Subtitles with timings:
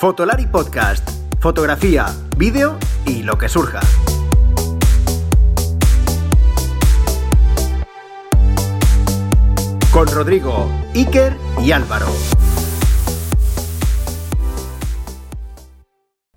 [0.00, 1.06] Fotolari Podcast.
[1.40, 2.06] Fotografía,
[2.38, 3.80] vídeo y lo que surja.
[9.92, 12.06] Con Rodrigo, Iker y Álvaro.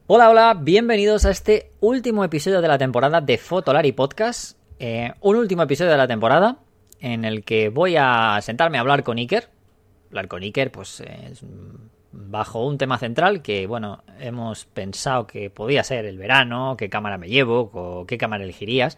[0.07, 4.57] Hola, hola, bienvenidos a este último episodio de la temporada de Fotolari Podcast.
[4.77, 6.57] Eh, un último episodio de la temporada
[6.99, 9.47] en el que voy a sentarme a hablar con Iker.
[10.09, 11.45] Hablar con Iker, pues es
[12.13, 17.17] bajo un tema central que, bueno, hemos pensado que podía ser el verano, qué cámara
[17.17, 18.97] me llevo, o qué cámara elegirías.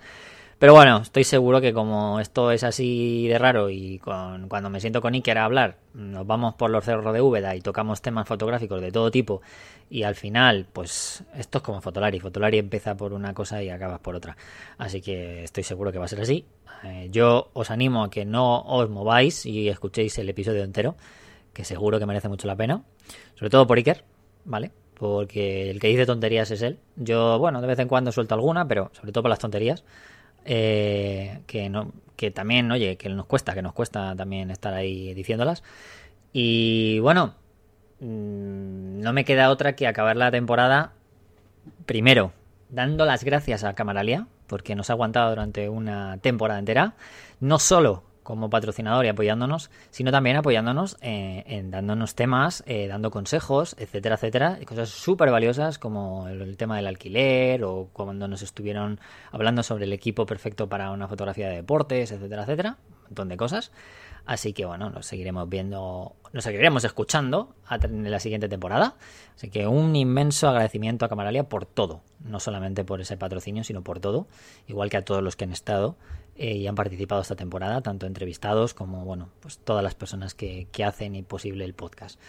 [0.60, 4.80] Pero bueno, estoy seguro que como esto es así de raro y con, cuando me
[4.80, 8.26] siento con Iker a hablar, nos vamos por los cerros de Úbeda y tocamos temas
[8.26, 9.42] fotográficos de todo tipo
[9.90, 12.20] y al final, pues esto es como Fotolari.
[12.22, 14.38] Fotolari empieza por una cosa y acabas por otra.
[14.78, 16.46] Así que estoy seguro que va a ser así.
[16.84, 20.96] Eh, yo os animo a que no os mováis y escuchéis el episodio entero
[21.56, 22.84] que seguro que merece mucho la pena.
[23.36, 24.04] Sobre todo por Iker,
[24.46, 24.72] ¿vale?
[24.96, 26.80] Porque el que dice tonterías es él.
[26.96, 29.84] Yo, bueno, de vez en cuando suelto alguna, pero sobre todo por las tonterías.
[30.46, 35.14] Eh, que no que también, oye, que nos cuesta, que nos cuesta también estar ahí
[35.14, 35.64] diciéndolas.
[36.32, 37.36] Y bueno,
[38.00, 40.94] mm, no me queda otra que acabar la temporada
[41.86, 42.32] primero
[42.70, 46.94] dando las gracias a Camaralia porque nos ha aguantado durante una temporada entera,
[47.40, 53.12] no solo como patrocinador y apoyándonos, sino también apoyándonos eh, en dándonos temas, eh, dando
[53.12, 59.00] consejos, etcétera, etcétera, cosas súper valiosas como el, tema del alquiler o cuando nos estuvieron
[59.32, 63.38] hablando sobre el equipo perfecto para una fotografía de deportes, etcétera, etcétera, un montón de
[63.38, 63.72] cosas.
[64.26, 68.96] Así que bueno, nos seguiremos viendo, nos seguiremos escuchando en la siguiente temporada.
[69.36, 73.84] Así que un inmenso agradecimiento a Camaralia por todo, no solamente por ese patrocinio, sino
[73.84, 74.28] por todo,
[74.66, 75.96] igual que a todos los que han estado
[76.36, 80.68] eh, y han participado esta temporada, tanto entrevistados como, bueno, pues todas las personas que,
[80.72, 82.20] que hacen posible el podcast.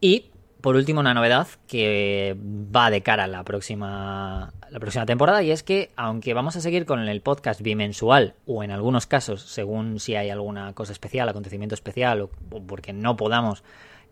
[0.00, 0.30] Y
[0.64, 2.34] por último, una novedad que
[2.74, 6.62] va de cara a la próxima, la próxima temporada y es que, aunque vamos a
[6.62, 11.28] seguir con el podcast bimensual o en algunos casos, según si hay alguna cosa especial,
[11.28, 12.30] acontecimiento especial o,
[12.66, 13.62] porque no podamos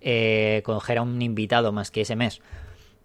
[0.03, 2.43] eh, coger a un invitado más que ese mes,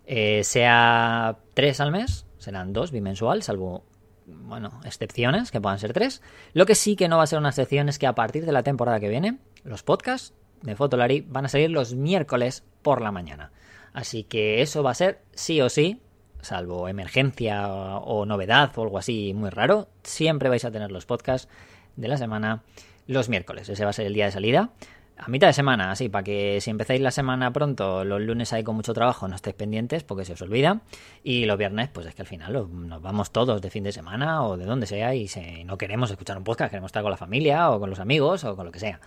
[0.08, 3.86] eh, sea tres al mes, serán dos bimensual, salvo
[4.28, 6.22] bueno, excepciones, que puedan ser tres.
[6.54, 8.52] Lo que sí que no va a ser una excepción es que a partir de
[8.52, 13.12] la temporada que viene, los podcasts de Fotolari van a salir los miércoles por la
[13.12, 13.52] mañana.
[13.94, 16.02] Así que eso va a ser sí o sí,
[16.42, 21.50] salvo emergencia o, novedad o algo así muy raro, siempre vais a tener los podcasts
[21.96, 22.64] de la semana
[23.08, 23.70] los miércoles.
[23.70, 24.72] Ese va a ser el día de salida.
[25.20, 28.64] A mitad de semana, así, para que si empezáis la semana pronto, los lunes hay
[28.64, 30.82] con mucho trabajo, no estéis pendientes porque se os olvida.
[31.24, 34.44] Y los viernes, pues es que al final nos vamos todos de fin de semana
[34.44, 37.18] o de donde sea y si no queremos escuchar un podcast, queremos estar con la
[37.18, 39.00] familia o con los amigos o con lo que sea.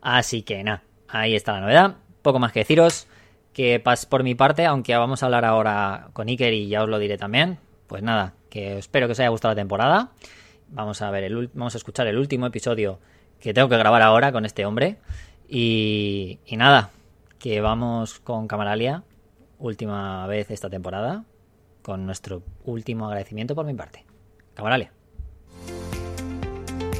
[0.00, 1.96] Así que nada, ahí está la novedad.
[2.22, 3.08] Poco más que deciros
[3.52, 6.88] que pas por mi parte, aunque vamos a hablar ahora con Iker y ya os
[6.88, 7.58] lo diré también.
[7.88, 10.12] Pues nada, que espero que os haya gustado la temporada.
[10.68, 13.00] Vamos a ver, el, vamos a escuchar el último episodio
[13.40, 14.98] que tengo que grabar ahora con este hombre.
[15.48, 16.90] Y, nada,
[17.38, 19.02] que vamos con Camaralia,
[19.58, 21.24] última vez esta temporada,
[21.82, 24.04] con nuestro último agradecimiento por mi parte.
[24.54, 24.92] Camaralia.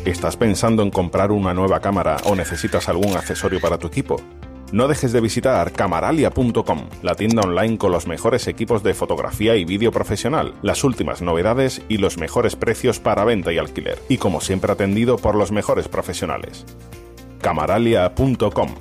[0.04, 4.16] ¿Estás pensando en comprar una nueva cámara o necesitas algún accesorio para tu equipo?
[4.72, 9.65] No dejes de visitar camaralia.com, la tienda online con los mejores equipos de fotografía y
[9.65, 14.41] vídeo profesional, las últimas novedades y los mejores precios para venta y alquiler, y como
[14.41, 16.66] siempre atendido por los mejores profesionales.
[17.41, 18.75] camaralia.com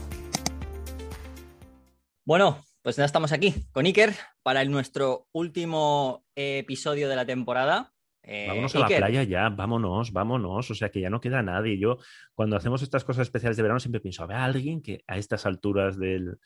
[2.25, 4.13] Bueno, pues ya estamos aquí con Iker
[4.43, 7.93] para nuestro último episodio de la temporada.
[8.23, 10.71] Eh, vámonos a la playa ya, vámonos, vámonos.
[10.71, 11.79] O sea que ya no queda nadie.
[11.79, 11.97] Yo,
[12.33, 15.97] cuando hacemos estas cosas especiales de verano, siempre pienso, a alguien que a estas alturas
[15.97, 16.37] del,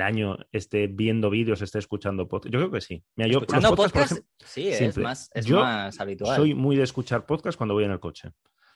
[0.00, 2.52] año esté viendo vídeos, esté escuchando podcast.
[2.52, 3.04] Yo creo que sí.
[3.16, 4.18] ¿Escuchando podcast?
[4.38, 6.36] sí, es, más, es más habitual.
[6.36, 8.30] Soy muy de escuchar podcast cuando voy en el coche.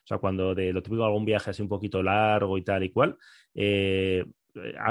[0.04, 2.92] O sea, cuando de lo típico algún viaje así un poquito largo y tal y
[2.92, 3.16] cual,
[3.54, 4.24] eh,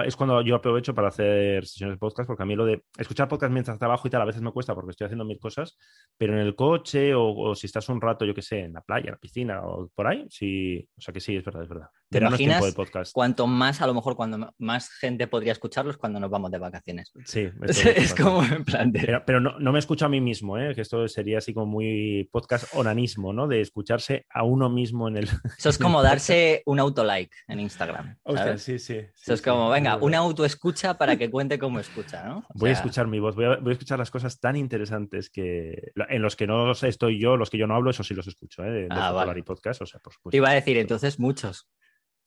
[0.05, 3.29] es cuando yo aprovecho para hacer sesiones de podcast, porque a mí lo de escuchar
[3.29, 5.77] podcast mientras trabajo y tal a veces me cuesta porque estoy haciendo mil cosas,
[6.17, 9.05] pero en el coche o, si estás un rato, yo qué sé, en la playa,
[9.05, 11.87] en la piscina o por ahí, sí, o sea que sí, es verdad, es verdad.
[12.13, 12.63] ¿Te imaginas
[13.11, 17.11] cuanto más, a lo mejor, cuando más gente podría escucharlos cuando nos vamos de vacaciones?
[17.25, 17.49] Sí,
[17.95, 18.93] es como en plan
[19.25, 20.73] Pero, no, no, me escucho a mí mismo, ¿eh?
[20.75, 23.47] que esto sería así como muy podcast onanismo, ¿no?
[23.47, 25.23] De escucharse a uno mismo en el...
[25.57, 28.17] Eso es como darse un auto-like en Instagram.
[28.57, 29.01] sí, sí.
[29.21, 32.45] Eso es como, venga, una auto-escucha para que cuente cómo escucha, ¿no?
[32.53, 36.35] voy a escuchar mi voz, voy a, escuchar las cosas tan interesantes que en los
[36.35, 38.71] que no estoy yo, los que yo no hablo, eso sí los escucho, ¿eh?
[38.71, 41.69] De, ah, podcast, o sea, por Te iba a decir, entonces muchos.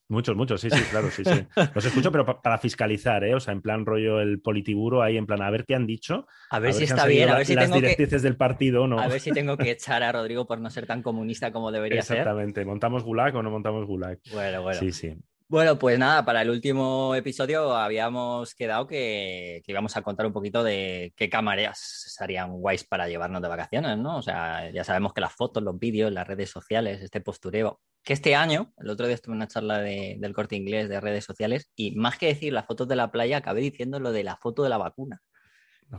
[0.09, 1.47] Muchos, muchos, sí, sí, claro, sí, sí.
[1.75, 3.35] Los escucho, pero pa- para fiscalizar, ¿eh?
[3.35, 6.27] O sea, en plan rollo el politiburo, ahí en plan, a ver qué han dicho.
[6.51, 8.85] A ver si está bien, a la- ver si las tengo que, directrices del partido
[8.85, 9.01] o no.
[9.01, 12.03] a ver si tengo que echar a Rodrigo por no ser tan comunista como debería
[12.03, 12.19] ser.
[12.19, 12.65] Exactamente.
[12.65, 14.19] ¿Montamos gulag o no montamos gulag?
[14.33, 14.79] Bueno, bueno.
[14.79, 15.17] Sí, sí.
[15.49, 20.33] Bueno, pues nada, para el último episodio habíamos quedado que, que íbamos a contar un
[20.33, 24.17] poquito de qué cámaras serían guays para llevarnos de vacaciones, ¿no?
[24.19, 28.13] O sea, ya sabemos que las fotos, los vídeos, las redes sociales, este postureo, que
[28.13, 31.25] este año, el otro día estuve en una charla de- del corte inglés de redes
[31.25, 34.37] sociales y más que decir las fotos de la playa, acabé diciendo lo de la
[34.37, 35.21] foto de la vacuna,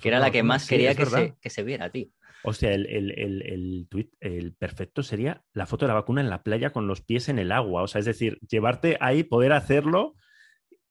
[0.02, 2.08] que era la que más Sí, quería que se, que se viera, tío.
[2.44, 6.30] Hostia, el, el, el, el tuit, el perfecto sería la foto de la vacuna en
[6.30, 7.84] la playa con los pies en el agua.
[7.84, 10.16] O sea, es decir, llevarte ahí, poder hacerlo.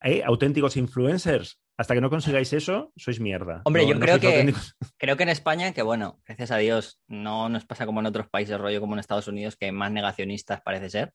[0.03, 0.23] ¿eh?
[0.25, 1.59] Auténticos influencers.
[1.78, 3.61] Hasta que no consigáis eso, sois mierda.
[3.64, 4.76] Hombre, No- yo no creo que- auténticos.
[4.99, 8.28] Creo que en España, que bueno, gracias a Dios, no nos pasa como en otros
[8.28, 11.12] países, rollo como en Estados Unidos, que más negacionistas parece ser.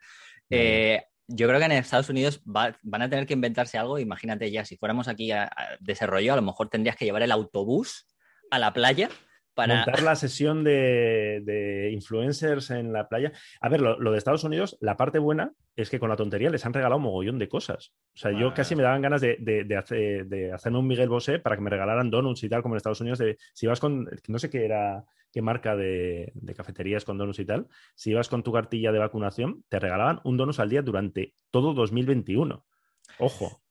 [0.51, 3.97] Eh, yo creo que en Estados Unidos va- van a tener que inventarse algo.
[3.97, 7.05] Imagínate ya, si fuéramos aquí a, a- de ese rollo, a lo mejor tendrías que
[7.05, 8.05] llevar el autobús
[8.51, 9.09] a la playa
[9.53, 9.77] para.
[9.77, 13.31] Montar la sesión de, de influencers en la playa.
[13.59, 16.49] A ver, lo, lo de Estados Unidos, la parte buena es que con la tontería
[16.49, 17.93] les han regalado un mogollón de cosas.
[18.13, 18.53] O sea, yo Ah.
[18.53, 21.61] casi me daban ganas de, de, de hacer, de hacerme un Miguel Bosé para que
[21.61, 23.21] me regalaran donuts y tal, como en Estados Unidos.
[23.53, 27.45] Si vas con, no sé qué era, qué marca de, de cafeterías con donuts y
[27.45, 31.33] tal, si ibas con tu cartilla de vacunación, te regalaban un donut al día durante
[31.51, 32.65] todo 2021.
[33.19, 33.61] Ojo,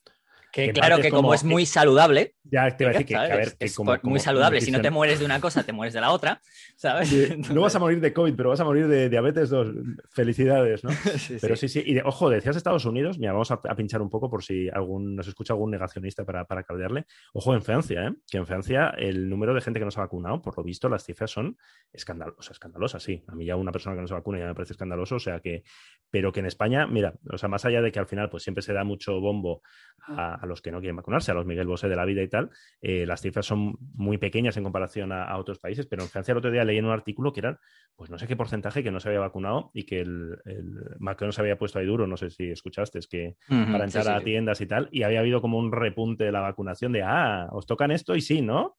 [0.52, 3.14] Que que claro que como, como- es muy saludable, ya te iba a decir que,
[3.40, 4.60] Es- que es como- muy como saludable.
[4.60, 6.40] Si no te mueres de una cosa, te mueres de la otra,
[6.76, 7.12] ¿sabes?
[7.50, 9.68] No vas a morir de COVID, pero vas a morir de diabetes 2.
[10.12, 10.90] Felicidades, ¿no?
[11.18, 11.68] Sí, Pero sí.
[11.68, 11.82] sí.
[11.86, 14.68] Y de- ojo, decías Estados Unidos, mira, vamos a, a pinchar un poco por si
[14.70, 17.06] algún, nos escucha algún negacionista para, para caldearle.
[17.32, 18.12] Ojo en Francia, ¿eh?
[18.30, 20.88] Que en Francia el número de gente que no se ha vacunado, por lo visto,
[20.88, 21.56] las cifras son
[21.92, 23.22] escandal o sea, escandalosas, sí.
[23.28, 25.40] A mí ya una persona que no se vacuna ya me parece escandaloso, o sea
[25.40, 25.62] que,
[26.10, 28.62] pero que en España, mira, o sea, más allá de que al final pues siempre
[28.62, 29.62] se da mucho bombo
[30.08, 32.28] a, a los que no quieren vacunarse, a los Miguel Bosé de la vida y
[32.28, 32.50] tal,
[32.80, 36.32] eh, las cifras son muy pequeñas en comparación a, a otros países, pero en Francia
[36.32, 37.58] el otro día leí en un artículo que eran,
[37.96, 41.32] pues no sé qué porcentaje que no se había vacunado y que el, el Macron
[41.32, 44.20] se había puesto ahí duro, no sé si escuchaste, es que para entrar sí, a
[44.20, 47.66] tiendas y tal, y había habido como un repunte de la vacunación de, ah, os
[47.66, 48.76] tocan esto y sí, ¿no?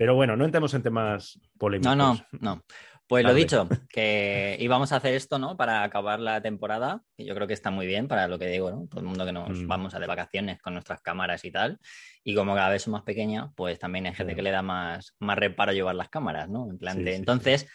[0.00, 1.94] Pero bueno, no entremos en temas polémicos.
[1.94, 2.62] No, no, no.
[3.10, 5.56] Pues lo dicho, que íbamos a hacer esto, ¿no?
[5.56, 8.70] Para acabar la temporada, que yo creo que está muy bien para lo que digo,
[8.70, 8.86] ¿no?
[8.88, 9.66] Todo el mundo que nos Mm.
[9.66, 11.78] vamos a de vacaciones con nuestras cámaras y tal.
[12.24, 15.16] Y como cada vez son más pequeñas, pues también hay gente que le da más,
[15.18, 16.70] más reparo llevar las cámaras, ¿no?
[16.70, 17.68] En plan Sí, de- sí, entonces,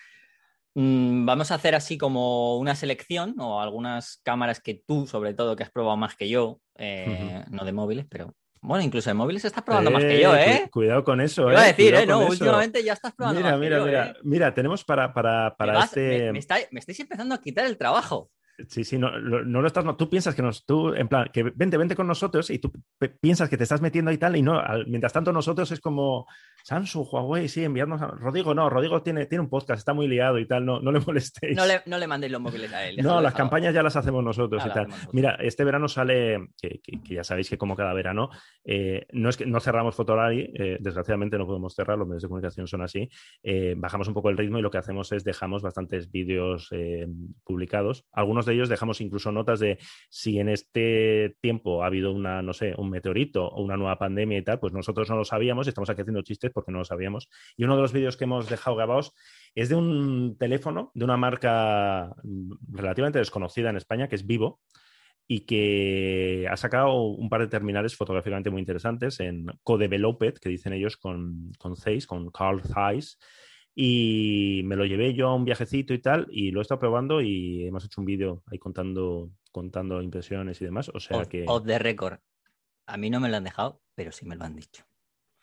[0.74, 5.56] mm, vamos a hacer así como una selección o algunas cámaras que tú, sobre todo,
[5.56, 8.36] que has probado más que yo, eh, no de móviles, pero
[8.66, 10.70] bueno, incluso de móviles estás probando más que yo, cu- ¿eh?
[10.72, 11.68] Cuidado con eso, Iba a ¿eh?
[11.74, 12.08] decir, Cuidado ¿eh?
[12.26, 14.14] No, últimamente ya estás probando Mira, más que mira, yo, mira, ¿eh?
[14.24, 16.26] mira, tenemos para, para, para vas- este.
[16.26, 18.32] me, me está- me estáis empezando a quitar el trabajo.
[18.70, 21.30] Sí, sí, no, lo- no lo estás, no, tú piensas que nos, tú, en plan,
[21.34, 22.72] que vente, vente con nosotros y tú
[23.20, 26.26] piensas que te estás metiendo y tal, y no, al- mientras tanto nosotros es como
[26.66, 30.40] Samsung, Huawei, sí, enviarnos a Rodrigo, no, Rodrigo tiene, tiene un podcast, está muy liado
[30.40, 31.56] y tal, no, no le molestéis.
[31.56, 32.98] No le, no le mandéis los móviles a él.
[33.04, 34.86] No, las campañas ya las hacemos nosotros Ah, y tal.
[34.92, 35.14] hacemos.
[35.14, 38.30] Mira, este verano sale, que, que- que ya sabéis que como cada verano,
[38.64, 42.30] eh, no es que no cerramos Fotolari, eh, desgraciadamente no podemos cerrar, los medios de
[42.30, 43.08] comunicación son así,
[43.44, 46.72] eh, bajamos un poco el ritmo y lo que hacemos es dejamos bastantes vídeos
[47.44, 48.06] publicados.
[48.12, 49.78] Algunos de ellos dejamos incluso notas de
[50.10, 54.40] si en este tiempo ha habido una, no sé, un meteorito o una nueva pandemia
[54.40, 56.86] y tal, pues nosotros no lo sabíamos y estamos aquí haciendo chistes porque no lo
[56.86, 57.30] sabíamos.
[57.56, 59.14] Y uno de los vídeos que hemos dejado grabados
[59.54, 64.62] es de un teléfono de una marca mm, relativamente desconocida en España, que es Vivo,
[65.28, 70.74] y que ha sacado un par de terminales fotográficamente muy interesantes en co-developed, que dicen
[70.74, 73.18] ellos con, con Zeiss, con Carl Zeiss.
[73.78, 77.22] Y me lo llevé yo a un viajecito y tal, y lo he estado probando
[77.22, 80.90] y hemos hecho un vídeo ahí contando, contando impresiones y demás.
[80.94, 81.44] O sea Off, que.
[81.48, 82.20] off the record.
[82.88, 84.86] A mí no me lo han dejado, pero sí me lo han dicho.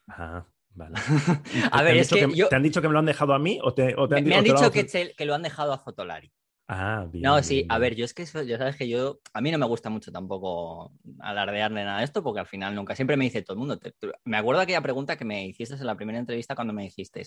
[0.08, 0.94] Ah, vale.
[1.72, 2.48] a ¿Te ver, han es dicho que yo.
[2.48, 4.20] ¿Te han dicho que me lo han dejado a mí o te, o te Me,
[4.20, 6.32] han, me han lo dicho que, lo han dejado a Fotolari.
[6.68, 7.22] Ah, bien.
[7.24, 9.50] No, sí, bien, a ver, yo es que eso- ya sabes que yo, a mí
[9.50, 13.16] no me gusta mucho tampoco alardear de nada de esto, porque al final nunca, siempre
[13.16, 13.78] me dice todo el mundo.
[13.78, 13.92] te-
[14.24, 17.24] me acuerdo de aquella pregunta que me hiciste en la primera entrevista cuando me dijiste,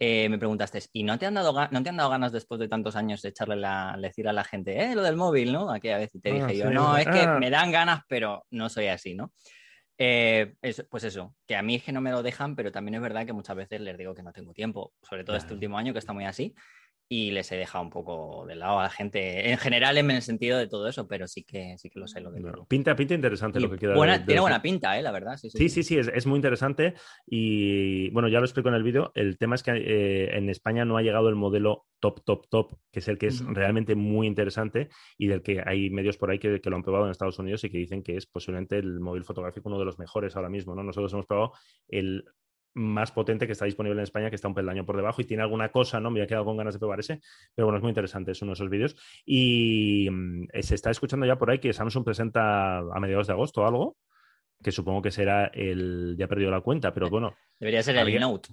[0.00, 2.68] eh, me preguntaste, ¿y no te han dado no te han dado ganas después de
[2.68, 5.70] tantos años de echarle la, decir a la gente, eh, lo del móvil, ¿no?
[5.72, 7.38] Aquella vez y te Ah, dije yo, no, es que ah.
[7.40, 9.32] me dan ganas, pero no soy así, ¿no?
[9.98, 12.94] Eh, eso- pues eso, que a mí es que no me lo dejan, pero también
[12.94, 15.76] es verdad que muchas veces les digo que no tengo tiempo, sobre todo este último
[15.78, 16.54] año que está muy así.
[17.10, 20.20] Y les he dejado un poco de lado a la gente, en general en el
[20.20, 22.94] sentido de todo eso, pero sí que, sí que lo sé lo que bueno, Pinta,
[22.94, 23.94] pinta interesante y lo que queda.
[23.94, 25.02] Buena, de- de tiene los- buena pinta, ¿eh?
[25.02, 25.36] La verdad.
[25.38, 25.58] Sí, sí.
[25.58, 26.94] Sí, sí, sí, es, es muy interesante
[27.26, 29.10] y bueno, ya lo explico en el vídeo.
[29.14, 32.78] El tema es que eh, en España no ha llegado el modelo top, top, top,
[32.92, 36.38] que es el que es realmente muy interesante y del que hay medios por ahí
[36.38, 39.00] que, que lo han probado en Estados Unidos y que dicen que es posiblemente el
[39.00, 40.82] móvil fotográfico uno de los mejores ahora mismo, ¿no?
[40.82, 41.52] Nosotros hemos probado
[41.88, 42.24] el
[42.74, 45.42] más potente que está disponible en España, que está un peldaño por debajo y tiene
[45.42, 46.10] alguna cosa, ¿no?
[46.10, 47.20] Me había quedado con ganas de probar ese,
[47.54, 48.96] pero bueno, es muy interesante, es uno de esos vídeos.
[49.24, 53.66] Y mm, se está escuchando ya por ahí que Samsung presenta a mediados de agosto
[53.66, 53.96] algo,
[54.62, 58.20] que supongo que será el, ya he perdido la cuenta, pero bueno, Debería ser el
[58.20, 58.50] Note.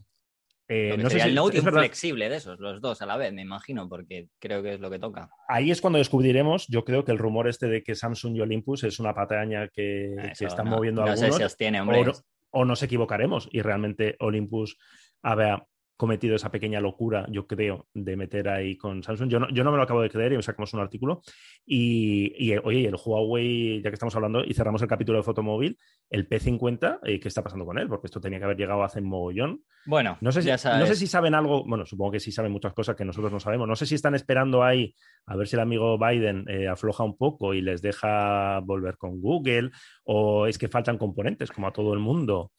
[0.67, 3.01] eh, que no sé si el Note y es un flexible de esos, los dos
[3.01, 5.29] a la vez, me imagino, porque creo que es lo que toca.
[5.47, 8.83] ahí es cuando descubriremos, yo creo que el rumor este de que Samsung y Olympus
[8.83, 11.31] es una pataña que, que Eso, están no, moviendo no algunos.
[11.33, 12.03] sé si os tiene, o, hombre.
[12.05, 12.13] no-
[12.55, 14.77] o nos equivocaremos y realmente Olympus
[15.21, 19.29] había cometido esa pequeña locura, yo creo, de meter ahí con Samsung.
[19.29, 21.21] Yo no, yo no me lo acabo de creer y sacamos un artículo.
[21.65, 25.77] Y, y, oye, el Huawei, ya que estamos hablando y cerramos el capítulo de fotomóvil,
[26.09, 27.87] el P50, eh, ¿qué está pasando con él?
[27.87, 29.61] Porque esto tenía que haber llegado hace mogollón.
[29.85, 32.73] Bueno, No sé, si, no sé si saben algo, bueno, supongo que sí saben muchas
[32.73, 33.67] cosas que nosotros no sabemos.
[33.67, 34.93] No sé si están esperando ahí
[35.27, 39.21] a ver si el amigo Biden eh, afloja un poco y les deja volver con
[39.21, 39.71] Google,
[40.03, 42.51] o es que faltan componentes como a todo el mundo,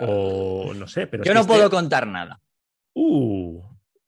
[0.00, 2.40] o no sé, pero es Yo que no este- puedo contar nada.
[3.00, 3.62] Uh,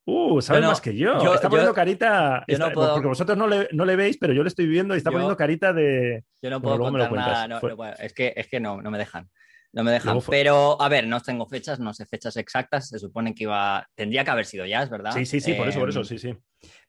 [0.06, 1.22] uh, más que yo.
[1.22, 3.94] yo- está yo- poniendo carita, yo no está- puedo- porque vosotros no le, no le
[3.96, 6.24] veis, pero yo le estoy viendo y está poniendo carita de...
[6.42, 7.08] Yo no puedo contar nada.
[7.08, 7.48] cuentas.
[7.48, 7.92] no, Fue- no puedo.
[7.98, 9.28] es, que, es que no, no me dejan.
[9.72, 10.18] No me dejan.
[10.28, 12.88] Pero, a ver, no tengo fechas, no sé fechas exactas.
[12.88, 13.86] Se supone que iba.
[13.94, 15.12] Tendría que haber sido ya, es verdad.
[15.12, 16.34] Sí, sí, sí, por eso, por Em, eso, sí, sí.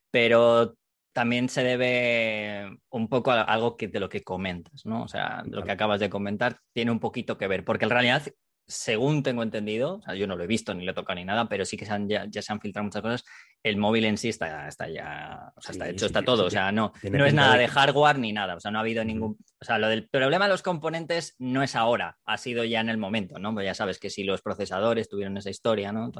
[0.10, 0.74] pero
[1.14, 5.04] también se debe un poco a algo que, de lo que comentas, ¿no?
[5.04, 8.24] O sea, lo que acabas de comentar tiene un poquito que ver, porque en realidad,
[8.68, 11.26] según tengo entendido, o sea, yo no lo he visto ni lo he tocado ni
[11.26, 13.26] nada, pero sí que se han- ya, ya se han filtrado muchas cosas,
[13.64, 16.44] el móvil en sí está, está ya, o sea, está Sí, hecho, sí, está todo,
[16.44, 18.82] sí, o sea, no, no es nada de hardware ni nada, o sea, no ha
[18.82, 22.64] habido ningún, o sea, lo del problema de los componentes no es ahora, ha sido
[22.64, 23.54] ya en el momento, ¿no?
[23.54, 26.12] Pues ya sabes que si los procesadores tuvieron esa historia, ¿no?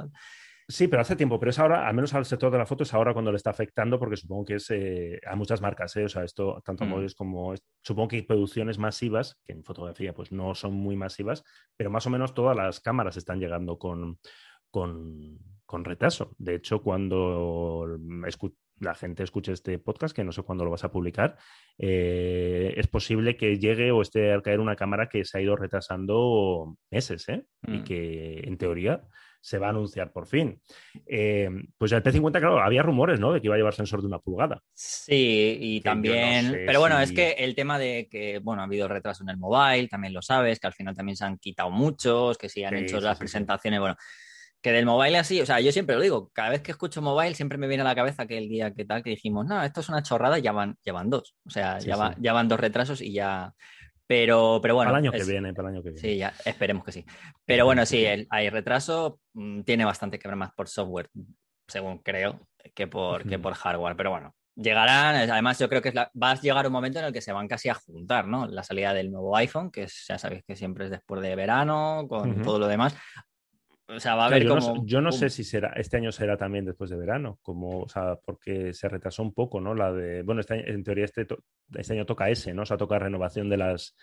[0.72, 2.94] Sí, pero hace tiempo, pero es ahora, al menos al sector de la foto, es
[2.94, 6.04] ahora cuando le está afectando, porque supongo que es eh, a muchas marcas, ¿eh?
[6.06, 6.90] o sea, esto, tanto a Mm.
[6.90, 11.44] móviles como, supongo que hay producciones masivas, que en fotografía pues no son muy masivas,
[11.76, 14.18] pero más o menos todas las cámaras están llegando con,
[14.70, 16.34] con, con retraso.
[16.38, 17.98] De hecho, cuando
[18.80, 21.36] la gente escuche este podcast, que no sé cuándo lo vas a publicar,
[21.76, 25.54] eh, es posible que llegue o esté al caer una cámara que se ha ido
[25.54, 27.44] retrasando meses, ¿eh?
[27.68, 27.84] Y Mm.
[27.84, 29.04] que en teoría
[29.42, 30.62] se va a anunciar por fin.
[31.04, 33.32] Eh, pues el P50, claro, había rumores, ¿no?
[33.32, 34.62] De que iba a llevar sensor de una pulgada.
[34.72, 38.08] Sí, y Que yo no también, sé pero bueno, si- es que el tema de
[38.08, 41.16] que, bueno, ha habido retraso en el mobile, también lo sabes, que al final también
[41.16, 43.22] se han quitado muchos, que sí han Sí, hecho sí, las sí, sí.
[43.22, 43.96] presentaciones, bueno,
[44.60, 47.34] que del mobile así, o sea, yo siempre lo digo, cada vez que escucho mobile
[47.34, 49.80] siempre me viene a la cabeza que el día que tal, que dijimos, no, esto
[49.80, 52.20] es una chorrada, ya van, ya van dos, o sea, Sí, ya, va- sí.
[52.22, 53.52] ya van dos retrasos y ya,
[54.12, 54.90] pero, pero bueno.
[54.90, 56.00] para el año es- que viene, para el año que viene.
[56.08, 57.04] Sí, ya, esperemos que sí.
[57.46, 61.08] Pero bueno, sí, el- hay retraso, mm, tiene bastante que ver más por software,
[61.66, 62.40] según creo,
[62.74, 63.96] que por, que por hardware.
[63.96, 67.06] Pero bueno, llegarán, además yo creo que es la- va a llegar un momento en
[67.06, 68.46] el que se van casi a juntar, ¿no?
[68.46, 72.04] La salida del nuevo iPhone, que es- ya sabéis que siempre es después de verano,
[72.08, 72.94] con todo lo demás.
[73.94, 75.18] O sea, va a Claro, haber yo, no, sé- yo no ¡pum!
[75.18, 78.88] sé si será, este año será también después de verano, como, o sea, porque se
[78.88, 79.74] retrasó un poco, ¿no?
[79.74, 81.42] La de, bueno, este año- en teoría este, to-
[81.74, 82.62] este año toca ese, ¿no?
[82.62, 83.94] O sea, toca renovación de las,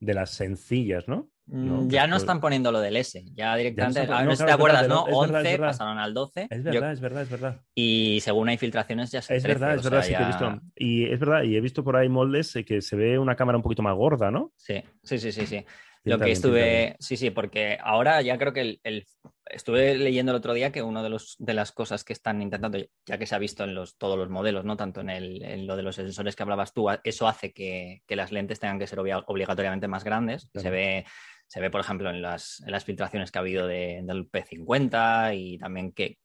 [0.00, 1.28] de las sencillas, ¿no?
[1.46, 4.28] Mm, No, ya no están poniendo lo del S, ya directamente, están pon- a ver
[4.28, 5.06] no, si te acuerdas, ¿no?
[5.06, 5.66] es verdad, es 11 verdad.
[5.68, 6.46] pasaron al 12.
[6.50, 7.60] Es Yo- verdad, es verdad, es verdad.
[7.74, 10.60] y según hay filtraciones ya se Es verdad, es verdad, sí que he visto.
[10.76, 13.56] Y es verdad, y he visto por ahí moldes eh, que se ve una cámara
[13.58, 14.52] un poquito más gorda, ¿no?
[14.56, 15.64] Sí, sí, sí, sí, sí.
[16.04, 19.06] Lo que estuve, sí, sí, porque ahora ya creo que el, el-
[19.46, 22.78] estuve leyendo el otro día que una de los de las cosas que están intentando,
[23.06, 25.66] ya que se ha visto en los todos los modelos, no tanto en, el, en
[25.66, 28.86] lo de los sensores que hablabas tú, eso hace que, que las lentes tengan que
[28.86, 30.48] ser obvia- obligatoriamente más grandes.
[30.52, 30.62] Claro.
[30.64, 31.04] Se ve,
[31.46, 35.34] se ve, por ejemplo, en las, en las filtraciones que ha habido de- del P50
[35.36, 36.18] y también que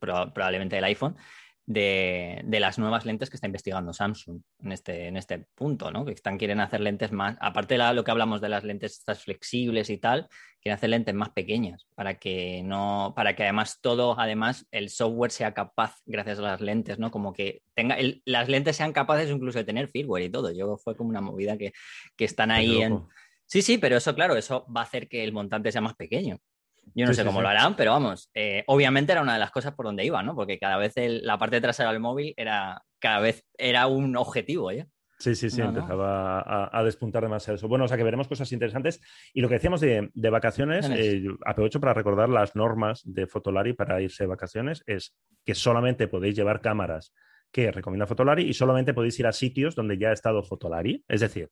[0.00, 1.16] proba- probablemente del iPhone.
[1.70, 6.06] De, de las nuevas lentes que está investigando Samsung en este, en este punto, ¿no?
[6.06, 8.92] Que están, quieren hacer lentes más, aparte de la- lo que hablamos de las lentes
[8.92, 10.28] estas flexibles y tal,
[10.62, 15.30] quieren hacer lentes más pequeñas para que no, para que además todo, además el software
[15.30, 17.10] sea capaz, gracias a las lentes, ¿no?
[17.10, 20.50] Como que tenga, el- las lentes sean capaces incluso de tener firmware y todo.
[20.52, 21.74] Yo fue como una movida que,
[22.16, 22.92] que están ahí en.
[23.44, 26.38] Sí, sí, pero eso, claro, eso va a hacer que el montante sea más pequeño.
[26.94, 27.42] Yo no Sí, sé sí, cómo sí.
[27.42, 30.34] lo harán, pero vamos, eh, obviamente era una de las cosas por donde iba, ¿no?
[30.34, 34.70] Porque cada vez el- la parte trasera del móvil era, cada vez era un objetivo,
[34.72, 34.86] ¿ya?
[35.20, 35.78] Sí, sí, sí, No, no.
[35.80, 37.66] empezaba a, a despuntar demasiado eso.
[37.66, 39.00] Bueno, o sea que veremos cosas interesantes.
[39.34, 43.72] Y lo que decíamos de, de vacaciones, eh, aprovecho para recordar las normas de Fotolari
[43.72, 47.12] para irse de vacaciones, es que solamente podéis llevar cámaras
[47.50, 51.04] que recomienda Fotolari y solamente podéis ir a sitios donde ya ha estado Fotolari.
[51.08, 51.50] Es decir,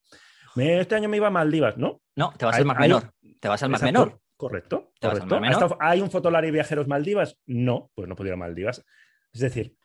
[0.54, 2.00] este año me iba a Maldivas, ¿no?
[2.14, 3.12] No, te vas Hay- al Mar hay- Menor.
[3.40, 4.20] Te vas al Mar Menor.
[4.36, 5.78] Correcto, ¿Te vas al correcto.
[5.80, 7.38] ¿Hay un Fotolari Viajeros Maldivas?
[7.46, 8.84] No, pues no a Maldivas.
[9.32, 9.76] Es decir,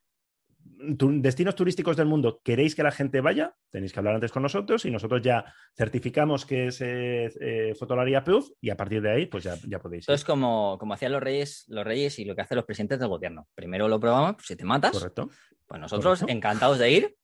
[0.64, 3.56] destinos turísticos del mundo, ¿queréis que la gente vaya?
[3.70, 8.16] Tenéis que hablar antes con nosotros y nosotros ya certificamos que es eh, eh, Fotolari
[8.16, 10.14] Approved y a partir de ahí, pues ya, ya podéis ir.
[10.14, 13.10] es como, como hacían los reyes, los reyes y lo que hacen los presidentes del
[13.10, 13.48] gobierno.
[13.56, 15.30] Primero lo probamos, pues si te matas, Correcto.
[15.68, 16.36] pues nosotros Correcto.
[16.38, 17.16] encantados de ir.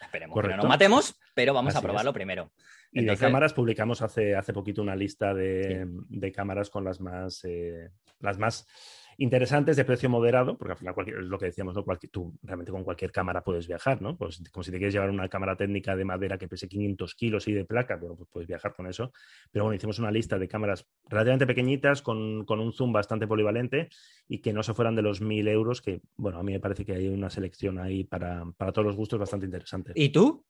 [0.00, 2.14] Esperemos que no nos matemos, pero vamos a probarlo es.
[2.14, 2.52] primero.
[2.96, 7.00] Y Entonces- de cámaras publicamos hace, hace poquito una lista de, de cámaras con las
[7.00, 8.66] más, eh, las más
[9.18, 11.84] interesantes de precio moderado, porque al final cualquier- es lo que decíamos, ¿no?
[11.84, 14.16] Cualquier- tú realmente con cualquier cámara puedes viajar, ¿no?
[14.16, 17.46] Pues como si te quieres llevar una cámara técnica de madera que pese 500 kilos
[17.48, 19.12] y de placa, bueno, pues puedes viajar con eso.
[19.52, 23.88] Pero bueno, hicimos una lista de cámaras relativamente pequeñitas, con, con un zoom bastante polivalente
[24.28, 26.84] y que no se fueran de los 1000 euros, que bueno, a mí me parece
[26.84, 29.92] que hay una selección ahí para, para todos los gustos bastante interesante.
[29.96, 30.44] ¿Y tú?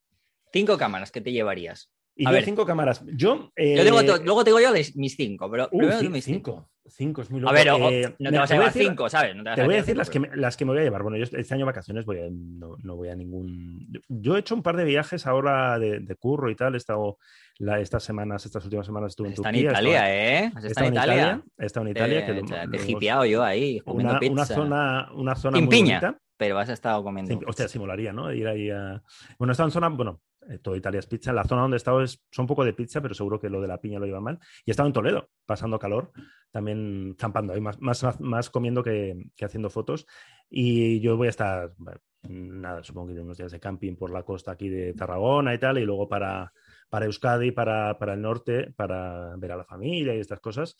[0.53, 1.91] Cinco cámaras que te llevarías.
[2.17, 2.45] Y a yo ver.
[2.45, 3.05] cinco cámaras.
[3.15, 6.69] Yo, eh, Yo digo, luego te digo yo mis cinco, pero Uh, primero mis cinco.
[6.87, 7.23] cinco.
[7.23, 7.55] Es muy A loco.
[7.55, 9.35] ver, o- Eh, no te vas a llevar decir- cinco, ¿sabes?
[9.35, 10.71] No te vas Te a voy a decir cinco, las que, me, las que me
[10.73, 11.03] voy a llevar.
[11.03, 13.89] Bueno, yo este año vacaciones voy a- no, no voy a ningún...
[14.09, 16.75] Yo he hecho un par de viajes ahora de, de curro y tal.
[16.75, 17.19] He estado
[17.59, 19.71] la- estas semanas, estas últimas semanas estuve en Está en Turquía.
[19.71, 20.45] Italia, estaba- ¿eh?
[20.47, 21.43] Estado estado en Italia.
[21.59, 22.27] He estado en Italia.
[22.71, 24.33] Te, he hipeado yo ahí, comiendo una, pizza.
[24.33, 26.01] una zona, una zona Sin muy piña.
[26.01, 26.21] bonita.
[26.37, 27.33] Pero has estado comiendo.
[27.33, 28.33] Sí, hostia, sí molaría, ¿no?
[28.33, 29.01] Ir ahí a...
[29.39, 31.33] Bueno, estado en zona, bueno, eh, todo Italia es pizza.
[31.33, 33.61] La zona donde he estado es, son un poco de pizza, pero seguro que lo
[33.61, 34.39] de la piña lo iba mal.
[34.65, 36.13] Y he estado en Toledo, pasando calor,
[36.51, 40.07] también zampando ahí, más, más, más comiendo que, que haciendo fotos.
[40.49, 44.23] Y yo voy a estar, bueno, nada, supongo que unos días de camping por la
[44.23, 46.53] costa aquí de Tarragona y tal, y luego para,
[46.89, 50.77] para Euskadi, para, para el norte, para ver a la familia y estas cosas.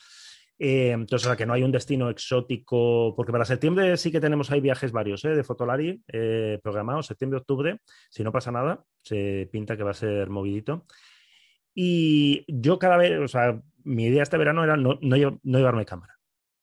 [0.59, 4.21] Eh, entonces, o sea, que no hay un destino exótico, porque para septiembre sí que
[4.21, 5.31] tenemos ahí viajes varios ¿eh?
[5.31, 7.81] de Fotolari eh, programados, septiembre, octubre,
[8.11, 10.87] si no pasa nada, se pinta que va a ser movidito.
[11.75, 15.85] Y yo cada vez, o sea, mi idea este verano era no, no, no llevarme
[15.85, 16.15] cámara.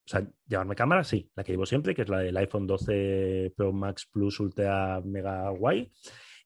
[0.05, 3.53] O sea, llevarme cámara, sí, la que llevo siempre, que es la del iPhone 12
[3.55, 5.91] Pro Max Plus Ultra Mega Guay.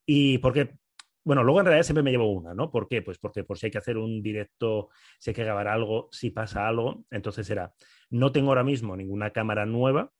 [0.05, 0.75] Y porque,
[1.25, 2.69] bueno, luego en realidad siempre me llevo una, ¿no?
[2.71, 3.01] ¿Por qué?
[3.01, 4.89] Pues porque por si hay que hacer un directo,
[5.19, 7.73] si hay que grabar algo, si pasa algo, entonces era,
[8.11, 10.11] no tengo ahora mismo ninguna cámara nueva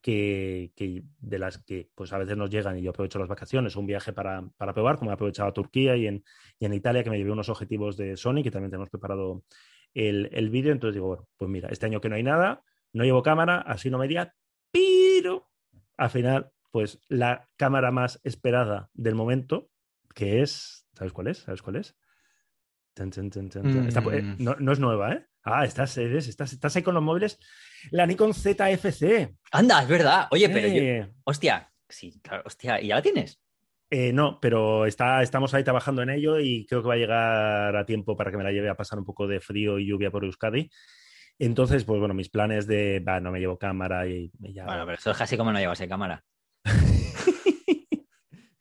[0.00, 3.76] que, que de las que pues a veces nos llegan y yo aprovecho las vacaciones,
[3.76, 6.24] un viaje para, para probar, como he aprovechado a Turquía y en,
[6.58, 9.44] y en Italia, que me llevé unos objetivos de Sony, que también tenemos preparado
[9.92, 10.72] el, el vídeo.
[10.72, 12.62] Entonces digo, bueno, pues mira, este año que no hay nada,
[12.94, 14.34] no llevo cámara, así no me iría,
[14.70, 15.50] pero
[15.98, 19.68] al final, pues la cámara más esperada del momento,
[20.14, 21.38] que es, ¿sabes cuál es?
[21.38, 21.96] ¿Sabes cuál es?
[22.94, 24.36] Tan, tan, tan, eh, Mm.
[24.38, 25.26] no, no es nueva, ¿eh?
[25.42, 27.38] Ah, estás, eres- estás, estás ahí con los móviles.
[27.90, 29.34] La Nikon ZFC.
[29.52, 30.28] Anda, es verdad.
[30.30, 33.40] Oye, pero yo- Eh, Hostia, sí, claro, hostia, ¿y ya la tienes?
[33.90, 37.76] eh, no, pero está, estamos ahí trabajando en ello y creo que va a llegar
[37.76, 40.10] a tiempo para que me la lleve a pasar un poco de frío y lluvia
[40.10, 40.68] por Euskadi.
[41.38, 44.64] Entonces, pues bueno, mis planes de, va, no me llevo cámara y me ya...
[44.64, 46.24] Bueno, pero eso es casi como no llevas cámara.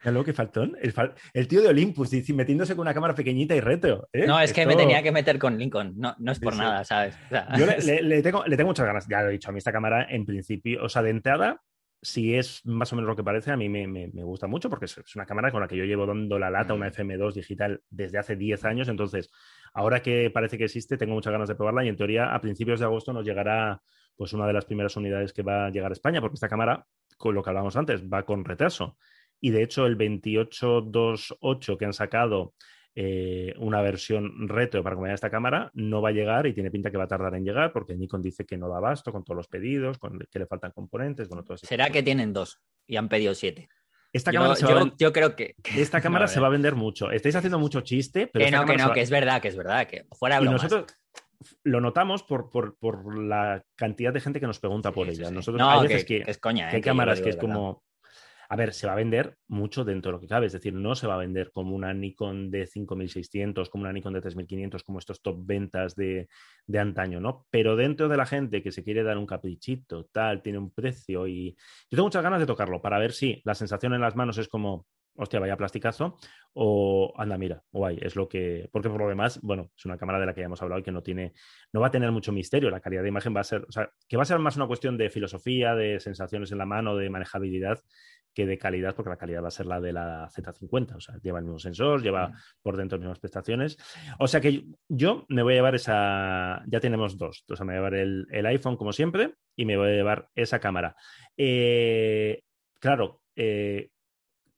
[0.04, 0.76] Mira luego que faltón.
[0.82, 4.08] El, fal- el tío de Olympus metiéndose con una cámara pequeñita y reto.
[4.12, 4.26] ¿eh?
[4.28, 5.94] No, es que me tenía que meter con Lincoln.
[5.98, 6.66] No, no es por Sí, sí.
[6.66, 7.16] nada, ¿sabes?
[7.26, 9.08] O sea, Yo le, le- le tengo, le tengo muchas ganas.
[9.08, 11.62] Ya lo he dicho, a mí esta cámara en principio, o sea, de entrada,
[12.02, 14.70] si es más o menos lo que parece, a mí me, me- me gusta mucho
[14.70, 16.92] porque es, es una cámara con la que yo llevo dando la lata, una Mm.
[16.92, 18.90] FM2 digital desde hace 10 años.
[18.90, 19.30] Entonces,
[19.74, 22.80] ahora que parece que existe, tengo muchas ganas de probarla y en teoría a principios
[22.82, 23.82] de agosto nos llegará
[24.18, 26.86] pues una de las primeras unidades que va a llegar a España porque esta cámara,
[27.18, 28.98] con lo que hablábamos antes, va con retraso.
[29.46, 32.54] Y de hecho, el 2828 que han sacado
[32.96, 36.92] eh, una versión retro para acompañar esta cámara no va a llegar y tiene pinta
[36.92, 39.36] que va a tardar en llegar porque Nikon dice que no da abasto con todos
[39.36, 41.58] los pedidos, con que le faltan componentes, bueno, todo.
[41.58, 43.68] Será que tienen dos y han pedido siete.
[44.14, 44.66] Esta Yo, cámara, se,
[44.98, 45.56] yo- creo que.
[45.76, 47.10] esta cámara no, se va a vender mucho.
[47.12, 49.58] Estáis haciendo mucho chiste, pero Que no, que no, va- que es verdad, que es
[49.58, 50.86] verdad, que fuera y nosotros
[51.64, 55.28] lo notamos por, por- por la cantidad de gente que nos pregunta por sí, ella.
[55.30, 55.34] sí.
[55.34, 57.30] Nosotros No, hay que, veces que, que es coña, que eh, hay lo cámaras que
[57.30, 57.84] es como.
[58.54, 60.46] A ver, se va a vender mucho dentro de lo que cabe.
[60.46, 64.14] Es decir, no se va a vender como una Nikon de 5600, como una Nikon
[64.14, 66.30] de 3500, como estos top ventas de,
[66.68, 67.48] de antaño, ¿no?
[67.50, 71.26] Pero dentro de la gente que se quiere dar un caprichito, tal, tiene un precio
[71.26, 71.56] y.
[71.90, 74.48] Yo tengo muchas ganas de tocarlo para ver si la sensación en las manos es
[74.48, 74.86] como.
[75.16, 76.20] hostia, vaya plasticazo,
[76.54, 78.70] o anda, mira, guay, es lo que.
[78.72, 80.84] Porque por lo demás, bueno, es una cámara de la que ya hemos hablado y
[80.84, 81.34] que no tiene,
[81.72, 82.70] no va a tener mucho misterio.
[82.70, 84.68] La calidad de imagen va a ser, o sea, que va a ser más una
[84.68, 87.80] cuestión de filosofía, de sensaciones en la mano, de manejabilidad,
[88.34, 90.96] que de calidad, porque la calidad va a ser la de la Z50.
[90.96, 93.78] O sea, lleva el mismo sensor, lleva por dentro las mismas prestaciones.
[94.20, 96.64] O sea que yo me voy a llevar esa.
[96.68, 97.46] Ya tenemos dos.
[97.50, 99.96] O sea, me voy a llevar el, el iPhone como siempre y me voy a
[99.96, 100.96] llevar esa cámara.
[101.38, 102.42] Eh,
[102.80, 103.90] claro, eh,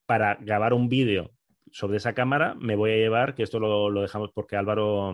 [0.06, 1.32] para grabar un vídeo
[1.72, 5.14] sobre esa cámara, me voy a llevar, que esto lo, lo dejamos porque Álvaro,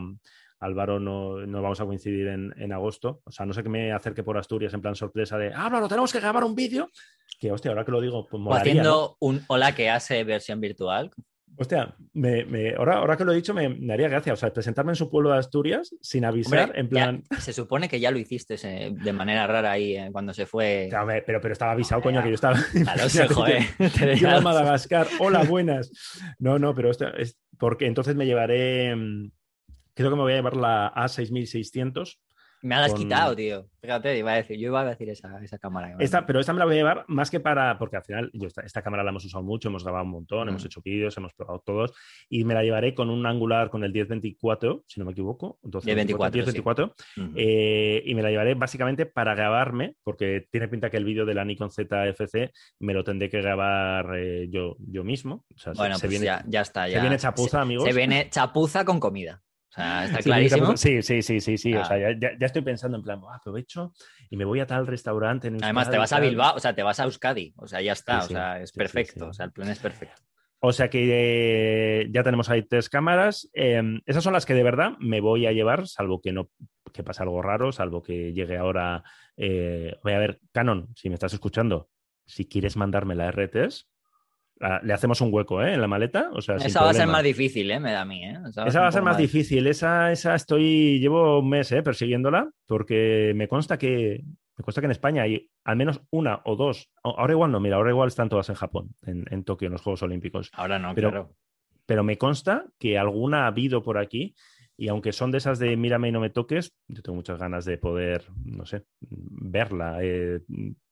[0.62, 3.22] Álvaro no, no vamos a coincidir en, en, agosto.
[3.26, 6.14] O sea, no sé que me acerque por Asturias en plan sorpresa de Álvaro, tenemos
[6.14, 6.90] que grabar un vídeo.
[7.40, 9.28] Que hostia, ahora que lo digo, pues molaría, haciendo ¿no?
[9.28, 11.12] un hola que hace versión virtual.
[11.58, 14.34] Hostia, me, me, ahora, ahora, que lo he dicho me, me, haría gracia.
[14.34, 17.24] O sea, presentarme en su pueblo de Asturias sin avisar, Hombre, en plan.
[17.30, 20.46] Ya, se supone que ya lo hiciste eh, de manera rara ahí eh, cuando se
[20.46, 20.88] fue.
[20.88, 22.58] O sea, pero, pero estaba avisado, coño, que yo estaba.
[22.72, 23.64] Claro, joder.
[24.20, 25.08] Yo a Madagascar.
[25.20, 25.92] Hola, buenas.
[26.40, 28.96] No, no, pero esto es porque entonces me llevaré.
[29.92, 32.18] Mm, Creo que me voy a llevar la A6600.
[32.64, 33.02] Me has con...
[33.02, 33.68] quitado, tío.
[33.82, 35.96] Fíjate, iba a decir, yo iba a decir esa, esa cámara.
[35.98, 38.48] Esta, pero esta me la voy a llevar más que para, porque al final yo
[38.48, 40.50] esta, esta cámara la hemos usado mucho, hemos grabado un montón, mm.
[40.50, 41.94] hemos hecho vídeos, hemos probado todos,
[42.30, 46.38] y me la llevaré con un angular con el 1024, si no me equivoco, 1024,
[46.38, 47.32] 1024 sí.
[47.36, 51.34] eh, y me la llevaré básicamente para grabarme, porque tiene pinta que el vídeo de
[51.34, 55.46] la Nikon ZFC me lo tendré que grabar eh, yo, yo mismo.
[55.56, 56.88] O sea, bueno, se, pues viene, ya, ya está.
[56.88, 56.98] Ya.
[56.98, 57.86] Se viene chapuza, se, amigos.
[57.86, 59.42] Se viene chapuza con comida.
[59.72, 60.76] O sea, está clarísimo.
[60.76, 61.74] Sí, sí, sí, sí, sí.
[61.74, 61.82] Ah.
[61.82, 63.94] O sea, ya, ya, estoy pensando en plan, aprovecho
[64.30, 65.48] y me voy a tal restaurante.
[65.48, 67.54] En Además, te vas a Bilbao, o sea, te vas a Euskadi.
[67.56, 68.22] O sea, ya está.
[68.22, 69.28] Sí, o sea, es perfecto.
[69.28, 70.22] O sea, el plan es perfecto.
[70.64, 73.50] O sea que eh, ya tenemos ahí tres cámaras.
[73.54, 76.50] Eh, esas son las que de verdad me voy a llevar, salvo que no
[76.94, 79.04] que pase algo raro, salvo que llegue ahora.
[79.38, 81.90] Eh, voy a ver, Canon, si me estás escuchando,
[82.26, 83.90] si quieres mandarme la RTS,
[84.84, 85.74] le hacemos un hueco ¿eh?
[85.74, 86.30] en la maleta.
[86.34, 87.80] O sea, esa va a ser más difícil, ¿eh?
[87.80, 88.24] me da a mí.
[88.24, 88.38] ¿eh?
[88.48, 89.68] Esa va, esa va a ser más, más difícil.
[89.68, 91.82] Esa, esa estoy, llevo un mes ¿eh?
[91.82, 94.24] persiguiéndola porque me consta que
[94.58, 96.90] me consta que en España hay al menos una o dos.
[97.04, 99.82] Ahora igual no, mira, ahora igual están todas en Japón, en, en Tokio, en los
[99.82, 100.52] Juegos Olímpicos.
[100.54, 101.36] Ahora no, pero, claro.
[101.86, 104.36] Pero me consta que alguna ha habido por aquí
[104.78, 107.66] y aunque son de esas de mírame y no me toques, yo tengo muchas ganas
[107.66, 110.42] de poder, no sé, verla, eh,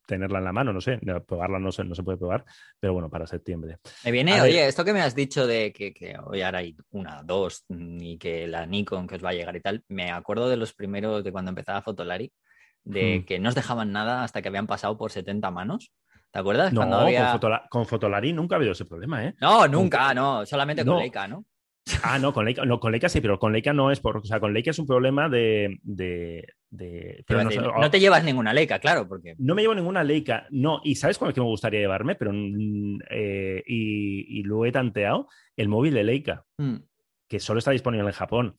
[0.09, 2.43] tenerla en la mano, no sé, probarla no, sé, no se puede probar,
[2.79, 3.77] pero bueno, para septiembre.
[4.03, 7.21] Me viene, oye, esto que me has dicho de que, que hoy ahora hay una,
[7.21, 10.57] dos, y que la Nikon que os va a llegar y tal, me acuerdo de
[10.57, 12.33] los primeros, de cuando empezaba Fotolari,
[12.83, 13.25] de hmm.
[13.25, 15.91] que no os dejaban nada hasta que habían pasado por 70 manos.
[16.31, 16.73] ¿Te acuerdas?
[16.73, 17.21] No, Cuando había...
[17.21, 19.35] con, Fotola con, Fotolari nunca ha habido ese problema, ¿eh?
[19.41, 20.99] No, nunca, no, solamente con no.
[20.99, 21.45] Leica, ¿no?
[22.03, 24.17] Ah, no, con Leica, no, con Leica sí, pero con Leica no es por.
[24.17, 25.79] O sea, con Leica es un problema de.
[25.83, 29.35] de, de pero no, no, te llevas ninguna Leica, claro, porque.
[29.37, 30.81] No me llevo ninguna Leica, no.
[30.83, 32.15] ¿Y sabes cuál es que me gustaría llevarme?
[32.15, 32.31] Pero.
[32.33, 36.75] Eh, y, y, lo he tanteado: el móvil de Leica, mm.
[37.27, 38.55] que solo está disponible en Japón.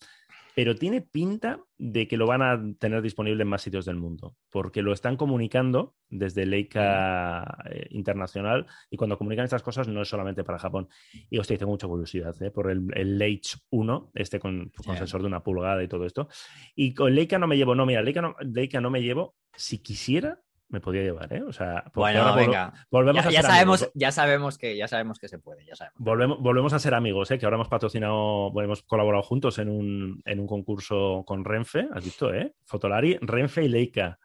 [0.54, 4.36] Pero tiene pinta de que lo van a tener disponible en más sitios del mundo,
[4.50, 10.08] porque lo están comunicando desde Leica eh, Internacional y cuando comunican estas cosas no es
[10.08, 10.88] solamente para Japón.
[11.28, 12.50] Y hostia, tengo mucha curiosidad ¿eh?
[12.50, 16.28] por el, el Leitch 1, este con, con sensor de una pulgada y todo esto.
[16.74, 19.78] Y con Leica no me llevo, no, mira, Leica no, Leica no me llevo, si
[19.78, 21.42] quisiera, me podía llevar, ¿eh?
[21.42, 22.72] O sea, bueno, ahora venga.
[22.90, 23.92] volvemos ya, a ya ser sabemos, amigos.
[23.94, 25.96] ya sabemos que ya sabemos que se puede, ya sabemos.
[25.98, 27.38] Volvemos, volvemos a ser amigos, ¿eh?
[27.38, 31.88] Que ahora hemos patrocinado, bueno, hemos colaborado juntos en un, en un concurso con Renfe,
[31.92, 32.54] has visto, ¿eh?
[32.64, 34.18] Fotolari, Renfe y Leica,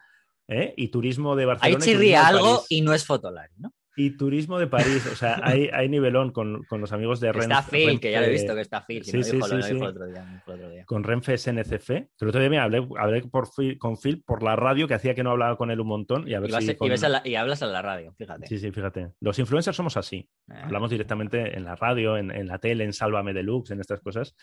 [0.47, 0.73] ¿eh?
[0.77, 1.77] Y turismo de Barcelona.
[1.77, 3.73] Ahí chirría algo y no es Fotolari, ¿no?
[3.97, 7.53] Y turismo de París, o sea, hay, hay nivelón con, con, los amigos de Renfe.
[7.53, 9.03] Está Phil, Renfe, que ya lo he visto que está Phil.
[9.05, 10.85] Sí, no sí, dijo, sí, otro día, el otro día.
[10.85, 11.89] Con Renfe SNCF.
[11.89, 15.23] El otro día me hablé, hablé por con Phil por la radio, que hacía que
[15.23, 16.27] no hablaba con él un montón.
[16.27, 18.47] Y, a ver y, vas, si y, ves la, y, hablas en la radio, fíjate.
[18.47, 19.11] Sí, sí, fíjate.
[19.21, 20.29] Los influencers somos así.
[20.49, 20.53] Eh.
[20.63, 24.35] Hablamos directamente en la radio, en, en la tele, en Sálvame Deluxe, en estas cosas.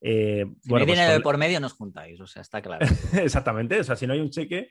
[0.00, 2.86] Eh, si bueno, no pues, de por medio, nos juntáis, o sea, está claro.
[3.20, 4.70] Exactamente, o sea, si no hay un cheque.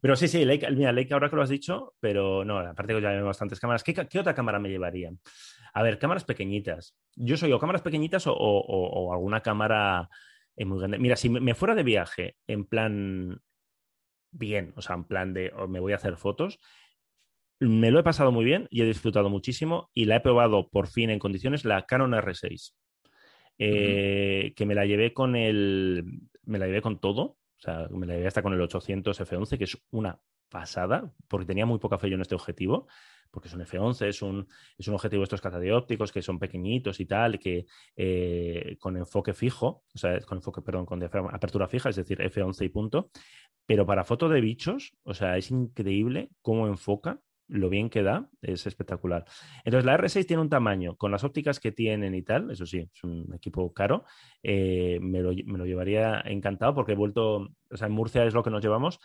[0.00, 3.02] Pero sí, sí, Leica, mira, Leica ahora que lo has dicho, pero no, aparte que
[3.02, 3.82] ya hay bastantes cámaras.
[3.82, 5.10] ¿Qué, ¿Qué, otra cámara me llevaría?
[5.74, 6.96] A ver, cámaras pequeñitas.
[7.16, 10.08] Yo soy o cámaras pequeñitas o, o, o alguna cámara
[10.56, 10.98] eh, muy grande.
[10.98, 13.40] Mira, si me fuera de viaje en plan
[14.30, 16.58] bien, o sea, en plan de me voy a hacer fotos,
[17.60, 20.88] me lo he pasado muy bien y he disfrutado muchísimo y la he probado por
[20.88, 22.74] fin en condiciones, la Canon R6
[23.58, 26.04] eh, que me la llevé con el.
[26.44, 27.22] Me la llevé con todo.
[27.22, 30.20] O sea, me la llevé hasta con el 800 F11, que es una
[30.52, 32.86] pasada, porque tenía muy poca fe yo en este objetivo,
[33.30, 37.06] porque es un F11, es un, es un objetivo estos catadiópticos que son pequeñitos y
[37.06, 37.64] tal, que
[37.96, 42.66] eh, con enfoque fijo, o sea, con enfoque, perdón, con apertura fija, es decir, F11
[42.66, 43.10] y punto,
[43.64, 47.20] pero para foto de bichos, o sea, es increíble cómo enfoca
[47.52, 49.24] lo bien que da es espectacular.
[49.64, 52.88] Entonces, la R6 tiene un tamaño, con las ópticas que tienen y tal, eso sí,
[52.92, 54.04] es un equipo caro,
[54.42, 58.32] eh, me, lo, me, lo, llevaría encantado porque he vuelto, o sea, en Murcia es
[58.32, 59.00] lo que nos llevamos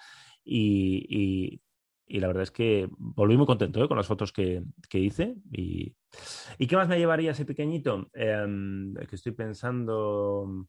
[0.45, 1.61] y, y,
[2.07, 3.87] y la verdad es que volví muy contento ¿eh?
[3.89, 5.35] con las fotos que, que hice.
[5.51, 5.93] Y,
[6.57, 8.09] y, qué más me llevaría ese pequeñito?
[8.13, 10.67] Eh, que estoy pensando,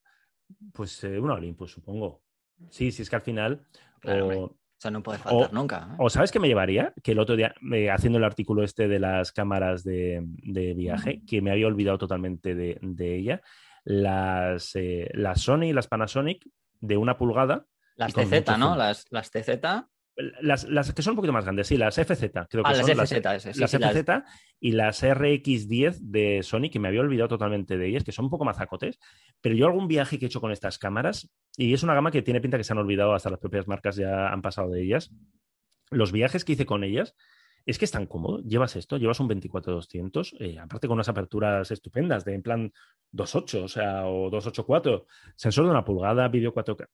[0.72, 2.22] pues eh, un Olympus, supongo.
[2.70, 3.64] Sí, sí, es que al final...
[4.00, 5.88] Claro, o, o sea, no puede faltar o, nunca.
[5.90, 5.96] ¿eh?
[5.98, 6.94] O sabes qué me llevaría?
[7.02, 11.20] Que el otro día, eh, haciendo el artículo este de las cámaras de, de viaje,
[11.26, 13.42] que me había olvidado totalmente de, de ella,
[13.82, 17.66] las, eh, las Sony y las Panasonic de una pulgada.
[17.96, 18.76] Las TZ, ¿no?
[18.76, 19.58] Las, las TZ.
[20.40, 22.96] Las, las, que son un poquito más grandes, sí, las FZ, creo que ah, son
[22.96, 24.24] las FZ, las, sí, las sí, FZ las...
[24.58, 28.30] y las RX10 de Sony, que me había olvidado totalmente de ellas, que son un
[28.30, 28.98] poco mazacotes,
[29.40, 32.22] pero yo algún viaje que he hecho con estas cámaras, y es una gama que
[32.22, 35.14] tiene pinta que se han olvidado, hasta las propias marcas ya han pasado de ellas,
[35.90, 37.14] los viajes que hice con ellas,
[37.64, 41.70] es que es tan cómodo, llevas esto, llevas un 24-200, eh, aparte con unas aperturas
[41.70, 42.72] estupendas, de en plan
[43.12, 45.04] 2.8, o sea, o 2.8.4,
[45.36, 46.88] sensor de una pulgada, vídeo 4K,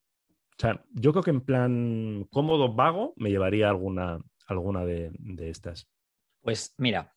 [0.57, 5.51] o sea, yo creo que en plan cómodo, vago, me llevaría alguna, alguna de, de,
[5.51, 5.89] estas.
[6.43, 7.13] Pues mira.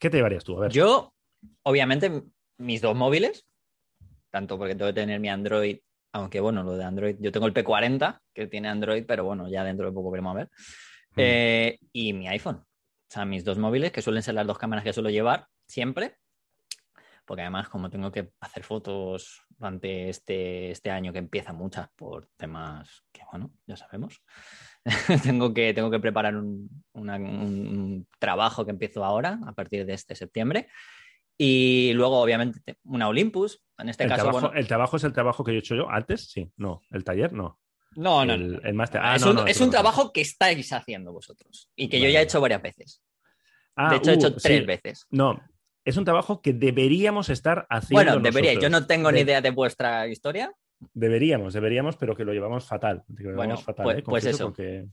[0.00, 0.56] ¿Qué te llevarías tú?
[0.56, 0.72] A ver.
[0.72, 1.14] Yo,
[1.62, 2.24] obviamente,
[2.58, 3.46] mis dos móviles,
[4.30, 5.78] tanto porque tengo que tener mi Android,
[6.12, 9.62] aunque bueno, lo de Android, yo tengo el P40, que tiene Android, pero bueno, ya
[9.62, 10.50] dentro de poco veremos a ver.
[11.10, 11.18] Mm.
[11.18, 12.56] Eh, y mi iPhone.
[12.56, 16.16] O sea, mis dos móviles, que suelen ser las dos cámaras que suelo llevar siempre,
[17.24, 22.28] porque además como tengo que hacer fotos durante este, este año que empieza muchas por
[22.36, 24.22] temas que, bueno, ya sabemos,
[25.22, 29.94] tengo, que, tengo que preparar un, una, un, trabajo que empiezo ahora, a partir de
[29.94, 30.68] este septiembre.
[31.38, 33.64] Y luego, obviamente, una Olympus.
[33.78, 34.22] En este el caso.
[34.22, 36.30] Trabajo, bueno, ¿El trabajo es el trabajo que yo he hecho yo antes?
[36.30, 36.82] Sí, no.
[36.90, 37.32] ¿El taller?
[37.32, 37.58] No.
[37.96, 38.34] No, no.
[38.34, 39.00] El, el máster.
[39.02, 42.08] Ah, es no, un, no, es un trabajo que estáis haciendo vosotros y que vale.
[42.08, 43.02] yo ya he hecho varias veces.
[43.76, 44.66] Ah, de hecho, uh, he hecho tres sí.
[44.66, 45.06] veces.
[45.10, 45.40] No,
[45.84, 47.96] es un trabajo que deberíamos estar haciendo.
[48.12, 48.52] Bueno, debería.
[48.52, 48.62] nosotros.
[48.72, 50.52] Yo no tengo De- ni idea de vuestra historia.
[50.94, 53.04] Deberíamos, deberíamos, pero que lo llevamos fatal.
[53.08, 54.02] Lo llevamos Bueno, fatal, pues- ¿eh?
[54.04, 54.44] pues eso.
[54.46, 54.86] porque-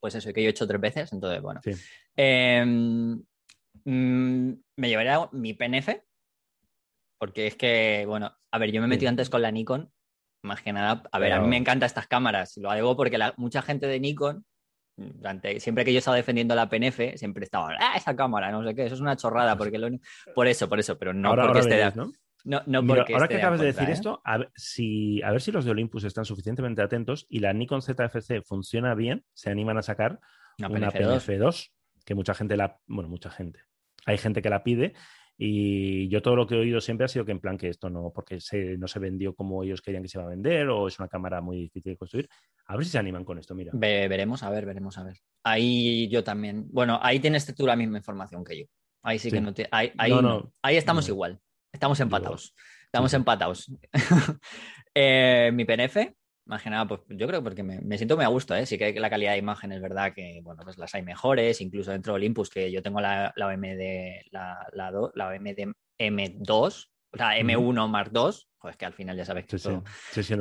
[0.00, 1.60] Pues eso, que yo he hecho tres veces, entonces, bueno.
[1.62, 1.72] Sí.
[2.16, 6.02] Eh, mm, me llevaría mi PNF,
[7.18, 9.12] porque es que, bueno, a ver, yo me he metido Sí.
[9.12, 9.92] antes con la Nikon,
[10.42, 13.34] más que nada, a ver, a mí me encantan estas cámaras, lo hago porque la-
[13.36, 14.46] mucha gente de Nikon,
[15.00, 18.74] durante, siempre que yo estaba defendiendo la PNF, siempre estaban, ah, esa cámara, no sé
[18.74, 21.44] qué, eso es una chorrada, porque lo único- por eso, por eso, pero no ahora,
[21.44, 22.12] porque ahora esté de- ¿no?
[22.44, 23.92] no, no Mira, porque ahora que acabas de decir ¿eh?
[23.92, 27.52] esto, a ver, si, a ver si los de Olympus están suficientemente atentos y la
[27.52, 30.20] Nikon ZFC funciona bien, se animan a sacar
[30.58, 31.20] Una una PNF2.
[31.26, 31.70] PNF2,
[32.04, 33.60] que mucha gente la, bueno, mucha gente,
[34.06, 34.94] hay gente que la pide
[35.42, 37.88] y yo todo lo que he oído siempre ha sido que en plan que esto
[37.88, 40.86] no, porque se, no se vendió como ellos querían que se iba a vender o
[40.86, 42.28] es una cámara muy difícil de construir.
[42.66, 43.72] A ver si se animan con esto, mira.
[43.74, 45.16] Ve- veremos, a ver, veremos, a ver.
[45.42, 46.66] Ahí yo también.
[46.70, 48.66] Bueno, ahí tienes tú la misma información que yo.
[49.02, 49.66] Ahí sí, que no te.
[49.70, 50.52] Ahí, ahí, No, no.
[50.62, 51.14] ahí estamos No.
[51.14, 51.40] igual.
[51.72, 52.54] Estamos empatados.
[52.84, 53.16] Estamos sí.
[53.16, 53.72] empatados.
[54.94, 55.96] Eh, mi PNF,
[56.50, 58.66] más que nada, pues yo creo porque me, me siento muy a gusto, ¿eh?
[58.66, 61.92] Sí que la calidad de imagen es verdad que, bueno, pues las hay mejores, incluso
[61.92, 66.88] dentro de Olympus, que yo tengo la, la OMD, la, la, do- la OMD M2,
[67.12, 69.82] o sea, M1 más 2, pues que al final ya sabes que Sí, esto-
[70.12, 70.34] Sí, sí,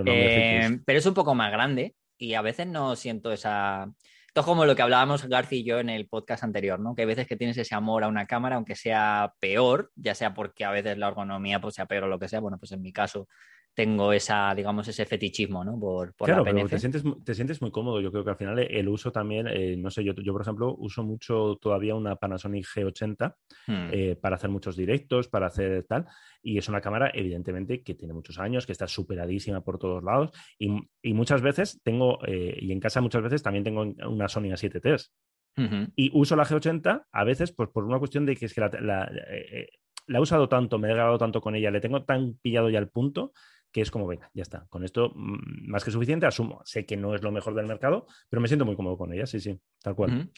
[0.75, 3.87] eh, pero es un poco más grande y a veces no siento esa.
[4.27, 6.93] Esto es como lo que hablábamos García y yo en el podcast anterior, ¿no?
[6.93, 10.33] Que hay veces que tienes ese amor a una cámara, aunque sea peor, ya sea
[10.35, 12.39] porque a veces la ergonomía pues, sea peor o lo que sea.
[12.39, 13.27] Bueno, pues en mi caso
[13.73, 15.79] tengo esa, digamos, ese fetichismo, ¿no?
[15.79, 16.71] Por, por Claro, la pero PNF.
[16.71, 18.01] te sientes, te sientes muy cómodo.
[18.01, 20.75] Yo creo que al final el uso también, eh, no sé, yo, yo por ejemplo
[20.77, 23.35] uso mucho todavía una Panasonic G80
[23.67, 23.89] Hmm.
[23.91, 26.05] eh, para hacer muchos directos, para hacer tal.
[26.41, 30.31] Y es una cámara, evidentemente, que tiene muchos años, que está superadísima por todos lados.
[30.57, 30.69] Y,
[31.01, 34.81] y muchas veces tengo, eh, y en casa muchas veces también tengo una Sony A7
[34.83, 35.65] III.
[35.65, 35.91] Ujú.
[35.95, 38.69] Y uso la G80 a veces pues, por una cuestión de que es que la,
[38.81, 39.67] la- eh, eh,
[40.07, 42.79] la he usado tanto, me he grabado tanto con ella, le tengo tan pillado ya
[42.79, 43.31] el punto
[43.71, 44.65] que es como, venga, ya está.
[44.69, 46.61] Con esto, mm, más que suficiente, asumo.
[46.65, 49.25] Sé que no es lo mejor del mercado, pero me siento muy cómodo con ella,
[49.25, 50.29] sí, sí, tal cual.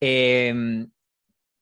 [0.00, 0.86] Eh,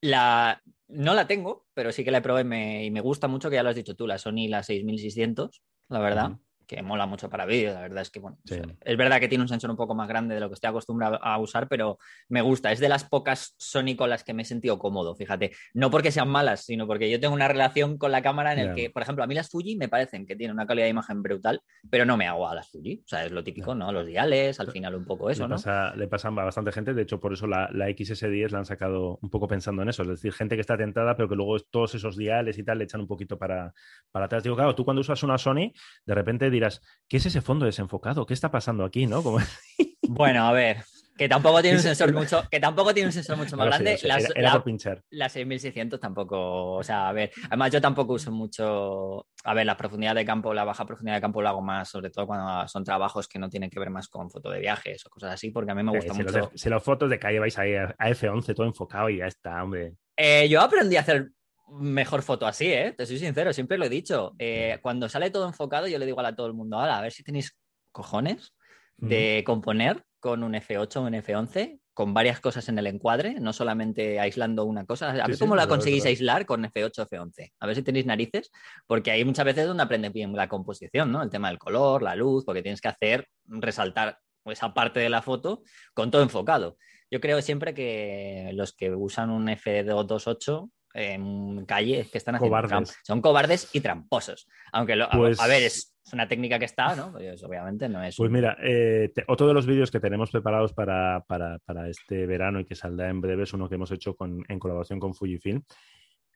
[0.01, 3.29] la, no la tengo, pero sí que la he probado y me, y me gusta
[3.29, 6.39] mucho, que ya lo has dicho tú, la Sony la 6600, la verdad.
[6.67, 8.57] Que mola mucho para vídeo, la verdad es que, bueno, Sí.
[8.81, 11.19] es verdad que tiene un sensor un poco más grande de lo que estoy acostumbrado
[11.23, 11.99] a usar, pero
[12.29, 15.53] me gusta, es de las pocas Sony con las que me he sentido cómodo, fíjate,
[15.75, 18.67] no porque sean malas, sino porque yo tengo una relación con la cámara en el
[18.69, 18.75] Ya.
[18.75, 21.23] que, por ejemplo, a mí las Fuji me parecen que tienen una calidad de imagen
[21.23, 23.75] brutal, pero no me hago a las Fuji, o sea, es lo típico.
[23.75, 23.93] ¿no?
[23.93, 25.55] Los diales, al final un poco eso, le, ¿no?
[25.57, 28.65] pasa, le pasan a bastante gente, de hecho por eso la, la XS10 la han
[28.67, 31.59] sacado un poco pensando en eso, es decir, gente que está tentada pero que luego
[31.61, 33.73] todos esos diales y tal le echan un poquito para,
[34.11, 34.43] para atrás.
[34.43, 35.73] Digo, claro, tú cuando usas una Sony,
[36.05, 38.27] de repente dirás, ¿qué es ese fondo desenfocado?
[38.27, 39.07] ¿Qué está pasando aquí?
[39.07, 39.23] ¿no?
[39.23, 39.39] Como...
[40.07, 40.85] Bueno, a ver,
[41.17, 43.97] Que tampoco tiene un sensor mucho, que tampoco tiene un sensor mucho más sí, grande.
[43.97, 45.03] sé, Las- era, era la- por pinchar.
[45.11, 49.77] la 6600 tampoco, o sea, a ver, además yo tampoco uso mucho, a ver, la
[49.77, 52.85] profundidad de campo, la baja profundidad de campo lo hago más, sobre todo cuando son
[52.85, 55.71] trabajos que no tienen que ver más con foto de viajes o cosas así, porque
[55.73, 56.39] a mí me gusta mucho.
[56.39, 59.27] los, si las fotos de calle vais ahí a, a F11 todo enfocado y ya
[59.27, 59.95] está, hombre.
[60.17, 61.31] Eh, yo aprendí a hacer
[61.69, 62.95] mejor foto así, ¿eh?
[62.97, 64.33] Te soy sincero, siempre lo he dicho.
[64.39, 67.13] Eh, cuando sale todo enfocado, yo le digo a todo el mundo, "Hala, a ver
[67.13, 67.57] si tenéis
[67.93, 68.55] cojones
[68.97, 73.53] de componer con un F8 o un F11 con varias cosas en el encuadre, no
[73.53, 75.11] solamente aislando una cosa.
[75.11, 76.09] A Sí, ver sí, cómo la conseguís verdad.
[76.11, 77.53] aislar con F8 o F11.
[77.61, 78.51] A ver si tenéis narices,
[78.87, 81.23] porque hay muchas veces donde aprendes bien la composición, ¿no?
[81.23, 85.23] El tema del color, la luz, porque tienes que hacer resaltar esa parte de la
[85.23, 85.63] foto
[85.95, 86.77] con todo enfocado.
[87.11, 92.57] Yo creo siempre que los que usan un F228 en calle es que están haciendo
[92.57, 92.97] Cobardes.
[93.03, 94.49] Son cobardes y tramposos.
[94.73, 97.13] Aunque, lo- a- Pues- a ver, es, una técnica que está, ¿no?
[97.13, 98.15] Pues obviamente no es.
[98.17, 102.27] Pues mira, eh, te- otro de los vídeos que tenemos preparados para, para- para este
[102.27, 105.15] verano y que saldrá en breve es uno que hemos hecho con- en colaboración con
[105.15, 105.63] Fujifilm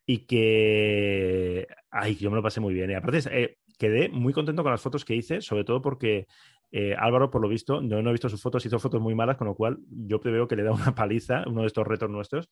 [0.06, 2.90] y que, ay, yo me lo pasé muy bien.
[2.90, 6.26] Y aparte, eh, quedé muy contento con las fotos que hice, sobre todo porque
[6.70, 9.36] eh, Álvaro, por lo visto, yo no he visto sus fotos, hizo fotos muy malas,
[9.38, 12.48] con lo cual yo preveo que le da una paliza, uno de estos retos nuestros.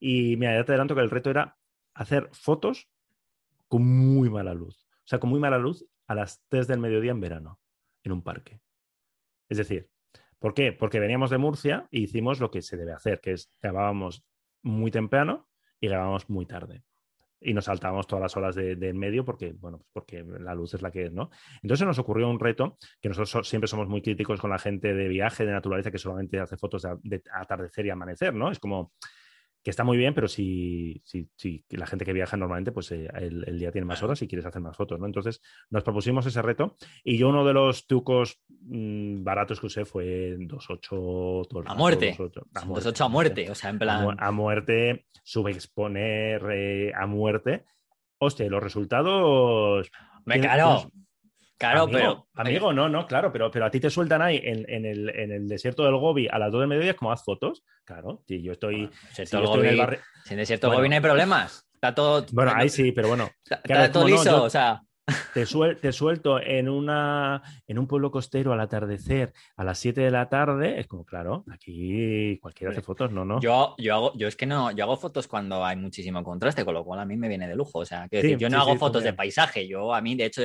[0.00, 1.56] Y mira, ya te adelanto que el reto era
[1.94, 2.88] hacer fotos
[3.68, 4.86] con muy mala luz.
[4.90, 7.60] O sea, con muy mala luz a las 3 del mediodía en verano,
[8.02, 8.60] en un parque.
[9.48, 9.88] Es decir,
[10.38, 10.72] ¿por qué?
[10.72, 14.24] Porque veníamos de Murcia y hicimos lo que se debe hacer, que es grabábamos
[14.62, 15.48] muy temprano
[15.80, 16.82] y grabábamos muy tarde.
[17.42, 20.74] Y nos saltábamos todas las horas de, en medio porque, bueno, pues porque la luz
[20.74, 21.30] es la que es, ¿no?
[21.62, 24.92] Entonces nos ocurrió un reto, que nosotros so- siempre somos muy críticos con la gente
[24.92, 28.50] de viaje, de naturaleza, que solamente hace fotos de, de atardecer y amanecer, ¿no?
[28.50, 28.92] Es como
[29.62, 33.08] que está muy bien, pero si, si, si la gente que viaja normalmente, pues eh,
[33.14, 35.04] el, el día tiene más horas y quieres hacer más fotos, ¿no?
[35.06, 39.84] Entonces nos propusimos ese reto y yo uno de los trucos mm, baratos que usé
[39.84, 40.88] fue 2.8
[41.48, 42.16] todo el A rato, muerte.
[42.18, 44.16] 2.8, a muerte, 2.8 a muerte, o sea, en plan.
[44.18, 47.64] a muerte, subexponer eh, a muerte.
[48.18, 49.90] Hostia, los resultados.
[50.24, 50.90] Me tienes-
[51.60, 52.26] claro, amigo, pero.
[52.34, 55.30] Amigo, no, no, claro, pero, pero a ti te sueltan ahí en, en el, en
[55.30, 57.62] el desierto del Gobi a las 2 del mediodía, como haz fotos.
[57.84, 58.86] Claro, si yo estoy.
[58.86, 60.78] Bueno, si desierto yo del estoy en el barrio- Si en desierto Bueno.
[60.80, 61.68] Gobi no hay problemas.
[61.74, 62.26] Está todo.
[62.32, 64.80] Bueno, ahí sí, pero bueno, Está, claro, está todo no, liso, yo- o sea.
[65.34, 70.00] Te, suel- te suelto en, una, en un pueblo costero al atardecer a las 7
[70.00, 70.80] de la tarde.
[70.80, 73.40] Es como, claro, aquí cualquiera hace fotos, no, no.
[73.40, 76.74] Yo, yo hago, yo es que no, yo hago fotos cuando hay muchísimo contraste, con
[76.74, 77.80] lo cual a mí me viene de lujo.
[77.80, 80.14] O sea, Sí, decir, yo no sí, hago sí, fotos de paisaje, yo a mí,
[80.14, 80.42] de hecho,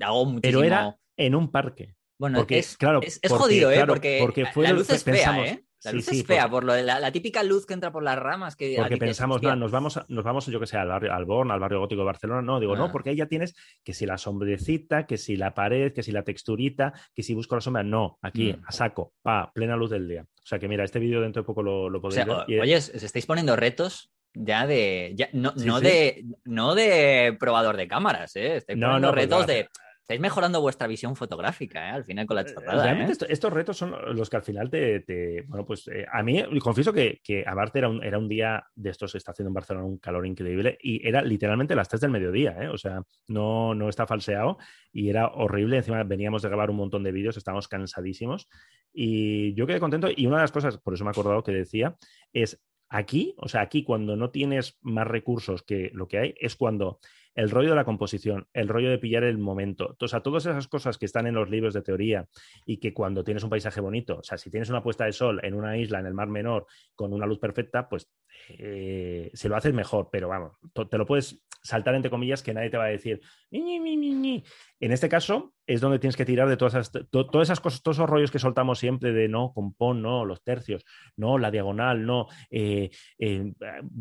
[0.00, 0.60] hago muchísimo.
[0.60, 1.94] pero era en un parque.
[2.18, 3.74] Bueno, porque, es, claro, es, es porque, jodido, ¿eh?
[3.76, 5.64] claro, porque, porque fue la luz es fea, ¿eh?
[5.84, 7.74] La sí, luz sí, es fea, porque- por lo de la, la típica luz que
[7.74, 10.66] entra por las ramas que Porque pensamos, no, nos vamos, a- nos vamos, yo que
[10.66, 12.42] sé, al barrio, al Born, al barrio gótico de Barcelona.
[12.42, 12.78] No, digo, Ah.
[12.78, 16.10] no, porque ahí ya tienes que si la sombrecita, que si la pared, que si
[16.10, 17.84] la texturita, que si busco la sombra.
[17.84, 18.62] No, aquí, Mm.
[18.66, 20.22] a saco, pa, plena luz del día.
[20.22, 22.34] O sea que mira, este vídeo dentro de poco lo, lo O podéis sea, ver.
[22.36, 25.12] o- y- oye, os estáis poniendo retos ya de.
[25.14, 25.84] ya- no, Sí, no sí.
[25.84, 28.56] de no de probador de cámaras, ¿eh?
[28.56, 29.68] Estáis No, poniendo no, pues retos de.
[30.08, 31.90] Estáis mejorando vuestra visión fotográfica, ¿eh?
[31.90, 33.12] Al final con la chorrada, Realmente ¿eh?
[33.12, 36.42] esto- estos retos son los que al final te, te- bueno, pues eh, a mí
[36.62, 39.84] confieso que, que aparte era un, era un día de estos, está haciendo en Barcelona
[39.84, 42.68] un calor increíble y era literalmente las 3 del mediodía, ¿eh?
[42.68, 44.56] o sea, no, no está falseado
[44.94, 48.48] y era horrible, encima veníamos de grabar un montón de vídeos, estábamos cansadísimos
[48.94, 51.52] y yo quedé contento y una de las cosas, por eso me he acordado que
[51.52, 51.98] decía,
[52.32, 56.56] es aquí, o sea, aquí cuando no tienes más recursos que lo que hay, es
[56.56, 56.98] cuando
[57.34, 60.68] el rollo de la composición, el rollo de pillar el momento, o sea, todas esas
[60.68, 62.26] cosas que están en los libros de teoría
[62.66, 65.40] y que cuando tienes un paisaje bonito, o sea, si tienes una puesta de sol
[65.42, 68.10] en una isla, en el Mar Menor, con una luz perfecta, pues
[68.50, 70.52] eh, se lo haces mejor, pero vamos,
[70.90, 73.96] te lo puedes saltar entre comillas que nadie te va a decir, "Ni, ni, ni,
[73.96, 74.44] ni, ni".
[74.80, 77.82] En este caso es donde tienes que tirar de todas esas, to- todas esas cosas,
[77.82, 80.84] todos esos rollos que soltamos siempre de no, compón, no, los tercios,
[81.16, 83.52] no, la diagonal, no, eh, eh,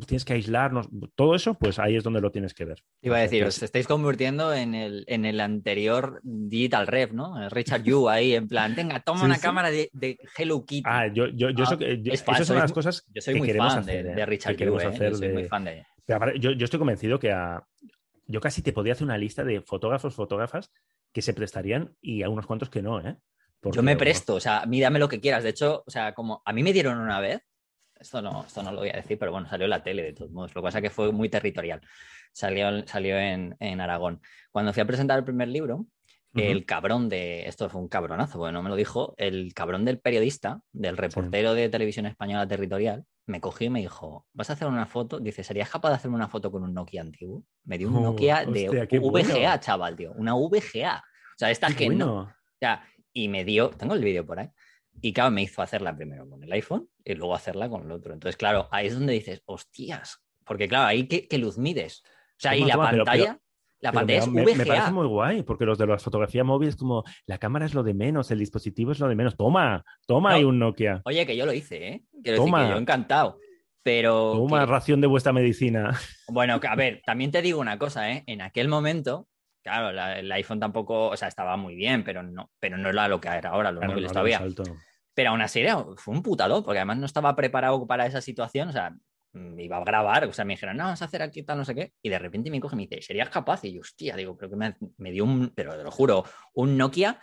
[0.06, 2.84] tienes que aislarnos, todo eso, pues ahí es donde lo tienes que ver.
[3.02, 7.42] Iba a decir, os estáis convirtiendo en el, en el anterior Digital Rep, ¿no?
[7.42, 9.42] El Richard Yu ahí, en plan, venga, toma Sí, una sí.
[9.42, 10.84] cámara de, de Hello Kitty.
[10.86, 13.34] Ah, yo, yo, yo Ah, eso que- yo- es esas son las cosas Yo soy
[13.34, 14.16] que muy queremos fan hacer, de, ¿eh?
[14.16, 14.86] de Richard que Yu, ¿eh?
[14.86, 15.86] hacer Yo soy de- muy fan de...
[16.14, 17.62] Aparte, yo, yo estoy convencido que a-
[18.28, 20.72] yo casi te podría hacer una lista de fotógrafos, fotógrafas
[21.12, 23.18] que se prestarían y a unos cuantos que no, ¿eh?
[23.60, 25.44] Porque, Yo me presto, o sea, a mí dame lo que quieras.
[25.44, 27.42] De hecho, o sea, como a mí me dieron una vez,
[28.00, 30.14] esto no, esto no lo voy a decir, pero bueno, salió en la tele de
[30.14, 30.54] todos modos.
[30.54, 31.82] Lo que pasa es que fue muy territorial.
[32.32, 34.22] Salió, salió en, en Aragón.
[34.52, 35.88] Cuando fui a presentar el primer libro,
[36.40, 40.00] El cabrón de, esto fue un cabronazo, porque no me lo dijo, el cabrón del
[40.00, 44.68] periodista, del reportero de televisión española territorial, me cogió y me dijo, ¿vas a hacer
[44.68, 45.20] una foto?
[45.20, 47.44] Dice, ¿serías capaz de hacerme una foto con un Nokia antiguo?
[47.66, 49.58] Me dio un Oh, Nokia de hostia, VGA, bueno.
[49.60, 50.98] chaval, tío, una VGA.
[51.00, 52.22] O sea, esta Qué que no, bueno.
[52.22, 54.50] o sea, y me dio, tengo el vídeo por ahí,
[55.02, 58.14] Y claro, me hizo hacerla primero con el iPhone y luego hacerla con el otro.
[58.14, 62.02] Entonces, claro, ahí es donde dices, hostias, porque claro, ahí qué, qué luz mides.
[62.06, 63.42] O sea, y la toma, pero- pantalla, pero-
[63.80, 64.58] la pantalla me, es me- VGA.
[64.58, 67.74] me parece muy guay, porque los de la fotografía móvil es como la cámara es
[67.74, 69.36] lo de menos, el dispositivo es lo de menos.
[69.38, 70.36] Toma, toma No.
[70.36, 71.02] ahí un Nokia.
[71.06, 72.04] Oye, que yo lo hice, ¿eh?
[72.24, 72.60] Quiero Toma.
[72.60, 73.40] decir que yo encantado.
[73.84, 75.92] Pero Toma que- ración de vuestra medicina.
[76.28, 78.24] Bueno, a ver, también te digo una cosa, ¿eh?
[78.28, 79.28] En aquel momento,
[79.64, 83.08] claro, la- el iPhone tampoco, o sea, estaba muy bien, pero no, pero no era
[83.08, 84.42] lo que era ahora, los Claro, móviles no, todavía.
[85.14, 88.70] Pero aún así era- fue un putado, porque además no estaba preparado para esa situación,
[88.70, 88.94] o sea,
[89.58, 91.76] iba a grabar, o sea, me dijeron, no, vamos a hacer aquí tal, no sé
[91.76, 93.64] qué, y de repente me coge y me dice, ¿serías capaz?
[93.66, 96.24] Y yo, hostia, digo, pero que me, me dio un, pero te lo juro,
[96.54, 97.20] un Nokia,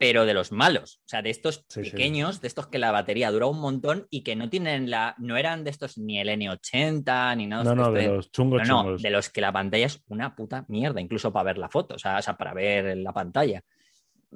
[0.00, 1.90] pero de los malos, o sea, de estos Sí, sí.
[1.90, 5.36] pequeños, de estos que la batería dura un montón y que no tienen la, no
[5.36, 8.96] eran de estos ni el N80 ni nada No, no, de los chungos no, no,
[8.96, 11.98] de los que la pantalla es una puta mierda, incluso para ver la foto, o
[11.98, 13.62] sea, o sea, para ver la pantalla.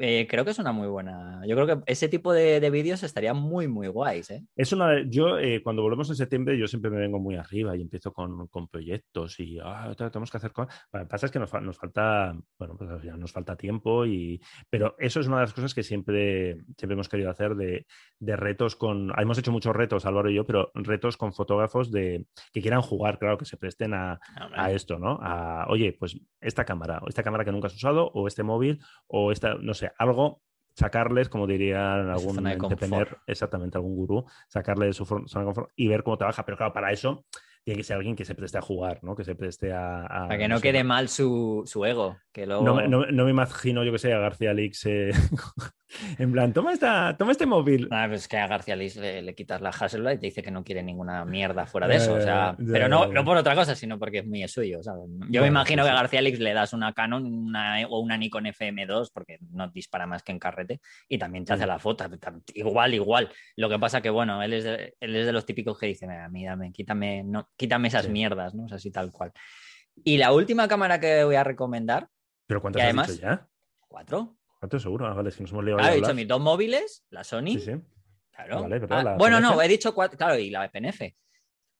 [0.01, 1.43] Eh, creo que es una muy buena.
[1.47, 4.43] Yo creo que ese tipo de, de vídeos estarían muy, muy guays, ¿eh?
[4.57, 7.77] Es una de- yo, eh, cuando volvemos en septiembre, yo siempre me vengo muy arriba
[7.77, 10.75] y empiezo con, con proyectos y ah, tenemos que hacer cosas.
[10.93, 14.07] Lo que pasa es que nos, fa- nos falta, bueno, pues final nos falta tiempo
[14.07, 14.41] y,
[14.71, 17.87] pero eso es una de las cosas que siempre, siempre hemos querido hacer de,
[18.19, 22.25] de retos con, hemos hecho muchos retos, Álvaro y yo, pero retos con fotógrafos de,
[22.53, 25.19] que quieran jugar, claro, que se presten a, hombre, a esto, ¿no?
[25.21, 28.81] A, oye, pues esta cámara, o esta cámara que nunca has usado, o este móvil,
[29.07, 30.43] o esta, no sé, algo,
[30.75, 33.19] sacarles, como dirían su algún confort.
[33.27, 36.45] exactamente, algún gurú, sacarle de su zona de confort y ver cómo trabaja.
[36.45, 37.25] Pero claro, para eso
[37.65, 39.15] tiene que ser alguien que se preste a jugar, ¿no?
[39.15, 40.03] Que se preste a...
[40.05, 42.17] a- para que no quede mal su, su ego.
[42.33, 42.65] Que luego...
[42.65, 45.11] no, me- no- no me imagino, yo que sé, a García Lix eh,
[46.19, 47.89] en plan, toma, esta, toma este móvil.
[47.91, 50.43] Ah, pues es que a García Liz le, le quitas la Hasselblad y te dice
[50.43, 52.15] que no quiere ninguna mierda fuera de eso.
[52.15, 54.83] O sea, pero no, no por otra cosa, sino porque es muy suyo.
[54.83, 55.05] ¿sabes?
[55.29, 55.97] Yo me imagino sí, que a.
[55.97, 60.23] García Lix le das una Canon una- o una Nikon FM2 porque no dispara más
[60.23, 61.69] que en carrete y también te hace Sí.
[61.69, 62.05] la foto.
[62.55, 63.29] Igual, igual.
[63.57, 66.11] Lo que pasa que, bueno, él es de, él es de los típicos que dicen,
[66.11, 68.11] a mí dame, quítame, no, quítame esas Sí.
[68.13, 68.65] mierdas, ¿no?
[68.65, 69.33] O sea, así tal cual.
[70.05, 72.09] Y la última cámara que voy a recomendar,
[72.47, 73.49] Pero ¿cuántas has además- dicho ya?
[73.89, 74.37] cuatro.
[74.59, 75.07] ¿Cuánto seguro?
[75.07, 77.47] Ah, vale, que nos hemos liado Claro, he dicho mis dos móviles, la Sony.
[77.55, 77.73] Sí, sí.
[78.31, 78.63] Claro.
[78.63, 78.81] Vale.
[78.89, 79.55] Ah, La bueno, PNF.
[79.57, 81.15] no, he dicho cuatro, claro, y la PNF.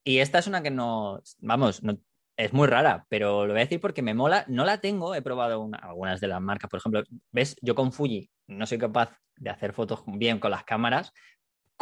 [0.03, 1.97] Y esta es una que no, vamos, no-
[2.35, 4.43] es muy rara, pero lo voy a decir porque me mola.
[4.47, 7.91] No la tengo, he probado una- algunas de las marcas, por ejemplo, ves, yo con
[7.93, 11.13] Fuji no soy capaz de hacer fotos bien con las cámaras,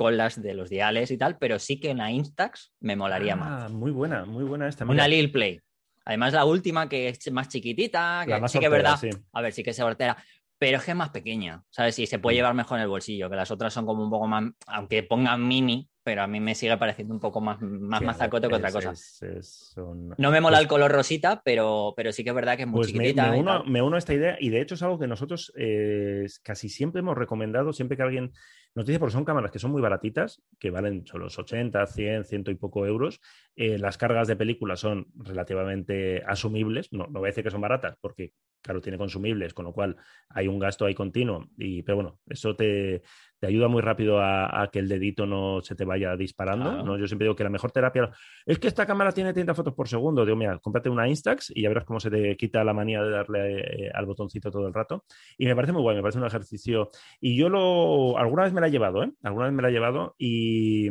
[0.02, 3.36] con las de los diales y tal, pero sí que en la Instax me molaría
[3.36, 3.64] más.
[3.66, 4.86] Ah, muy buena, muy buena esta.
[4.86, 5.08] Una.
[5.08, 5.60] Lil Play.
[6.06, 9.00] Además, la última que es más chiquitita, que La más sí que es hortera, verdad.
[9.20, 9.26] sí.
[9.34, 10.18] A ver, sí que es hortera,
[10.58, 11.98] pero es que es más pequeña, ¿sabes?
[12.00, 12.38] Y se puede Mm.
[12.38, 15.48] llevar mejor en el bolsillo, que las otras son como un poco más, aunque pongan
[15.48, 18.72] mini, pero a mí me sigue pareciendo un poco más, más Sí, mazacote que otra
[18.72, 18.92] cosa.
[18.92, 22.36] es- es un- No me mola Pues- el color rosita, pero, pero sí que es
[22.36, 23.32] verdad que es muy Pues chiquitita.
[23.34, 26.70] uno, me uno a esta idea y de hecho es algo que nosotros eh, casi
[26.70, 28.32] siempre hemos recomendado, siempre que alguien
[28.76, 32.26] nos dice, porque son cámaras que son muy baratitas, que valen solo los 80, 100,
[32.26, 33.20] ciento y poco euros,
[33.56, 37.62] eh, las cargas de película son relativamente asumibles, no, no voy a decir que son
[37.62, 39.96] baratas, porque claro, tiene consumibles, con lo cual
[40.30, 43.02] hay un gasto ahí continuo, y, pero bueno, eso te,
[43.40, 46.84] te ayuda muy rápido a, a que el dedito no se te vaya disparando, Claro.
[46.84, 46.98] ¿no?
[46.98, 48.12] Yo siempre digo que la mejor terapia
[48.46, 50.24] es que esta cámara tiene 30 fotos por segundo.
[50.26, 53.10] Digo, mira, cómprate una Instax y ya verás cómo se te quita la manía de
[53.10, 55.06] darle eh, al botoncito todo el rato.
[55.38, 56.92] Y me parece muy guay, me parece un ejercicio.
[57.20, 58.18] Y yo lo.
[58.18, 59.12] Alguna vez me la he llevado, ¿eh?
[59.24, 60.90] Alguna vez me la he llevado y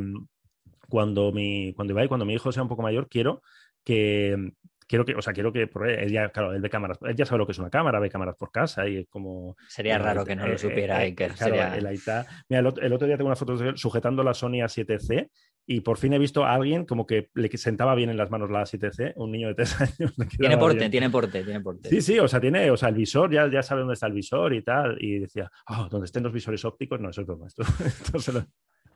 [0.89, 3.43] cuando mi, cuando Ibai, cuando mi hijo sea un poco mayor, quiero
[3.85, 4.53] que.
[4.91, 7.39] Quiero que, o sea, quiero que, él ya, claro, él ve cámaras, él ya sabe
[7.39, 10.25] lo que es una cámara, ve cámaras por casa y es como, Sería Eh, raro
[10.25, 11.31] que no lo eh, supiera eh, Iker.
[11.35, 13.77] claro, Sería- el Aita- Mira, el otro, el otro día tengo una foto de él
[13.79, 15.29] sujetando la Sony A7C
[15.67, 18.51] y por fin he visto a alguien como que le sentaba bien en las manos
[18.51, 20.13] la A7C, un niño de tres años.
[20.37, 20.91] Tiene porte, bien.
[20.91, 21.89] tiene porte, tiene porte.
[21.89, 24.13] Sí, sí, o sea, tiene, o sea, el visor, ya, ya sabe dónde está el
[24.15, 24.97] visor y tal.
[25.01, 27.47] Y decía, oh, donde estén los visores ópticos, no, eso es broma.
[27.47, 28.45] Esto, esto se lo-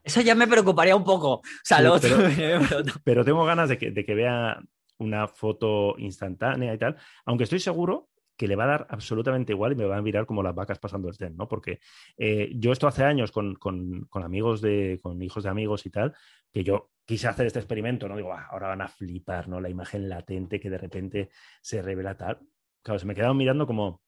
[0.02, 1.34] Eso ya me preocuparía un poco.
[1.34, 2.92] O sea, Sí, lo otro pero- me.
[3.04, 4.58] Pero tengo ganas de que, de que vea
[4.98, 9.72] una foto instantánea y tal, aunque estoy seguro que le va a dar absolutamente igual
[9.72, 11.46] y me va a mirar como las vacas pasando el tren, ¿no?
[11.46, 11.78] Porque
[12.16, 15.90] eh, yo esto hace años con, con- con amigos de, con hijos de amigos y
[15.90, 16.14] tal,
[16.52, 18.16] que yo quise hacer este experimento, ¿no?
[18.16, 19.60] Digo, "Ah, ahora van a flipar, ¿no?
[19.60, 21.30] La imagen latente que de repente
[21.62, 22.40] se revela tal.
[22.82, 24.02] Claro, se me quedaron mirando como,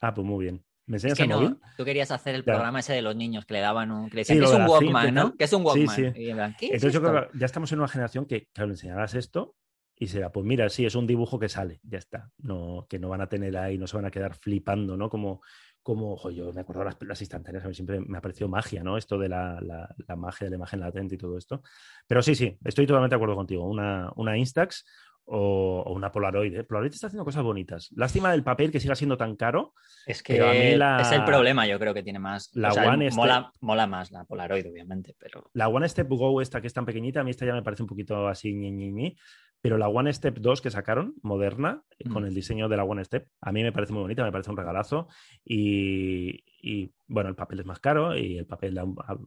[0.00, 0.64] ah, pues muy bien.
[0.86, 1.56] ¿Me Es enseñas que el no, móvil?
[1.76, 4.08] tú querías hacer el programa ese de los niños que le daban un.
[4.08, 5.36] Que le Sí, decían, "¿Qué es un Walkman, ¿no?
[5.36, 6.14] Que es un Sí, Walkman.
[6.14, 6.20] sí.
[6.22, 8.46] Y en plan, ¿qué es Entonces yo creo que ya estamos en una generación que,
[8.52, 9.56] claro, le enseñarás esto
[9.98, 12.30] y será, pues mira, sí, es un dibujo que sale, ya está.
[12.38, 15.08] No, que no van a tener ahí, no se van a quedar flipando, ¿no?
[15.08, 15.40] Como
[15.86, 18.82] como, ojo, yo me acuerdo las, las, instantáneas, a mí siempre me ha parecido magia,
[18.82, 18.96] ¿no?
[18.96, 21.62] Esto de la, la, la, magia de la imagen latente y todo esto.
[22.08, 23.64] Pero sí, sí, estoy totalmente de acuerdo contigo.
[23.64, 24.84] Una, una Instax
[25.26, 26.56] o, o, una Polaroid.
[26.56, 26.64] ¿eh?
[26.64, 27.90] Polaroid está haciendo cosas bonitas.
[27.94, 29.74] Lástima del papel que siga siendo tan caro.
[30.06, 31.00] Es que a mí la...
[31.02, 32.50] es el problema, yo creo que tiene más.
[32.54, 33.52] La o sea, One mola, Step...
[33.60, 35.50] mola, más la Polaroid, obviamente, pero.
[35.52, 37.84] La One Step Go, esta que es tan pequeñita, a mí esta ya me parece
[37.84, 39.16] un poquito así, ñi, ñi, ñi.
[39.60, 42.12] Pero la One Step 2 que sacaron, moderna, mm.
[42.12, 44.50] con el diseño de la One Step, a mí me parece muy bonita, me parece
[44.50, 45.08] un regalazo.
[45.44, 48.78] Y, y bueno, el papel es más caro y el papel,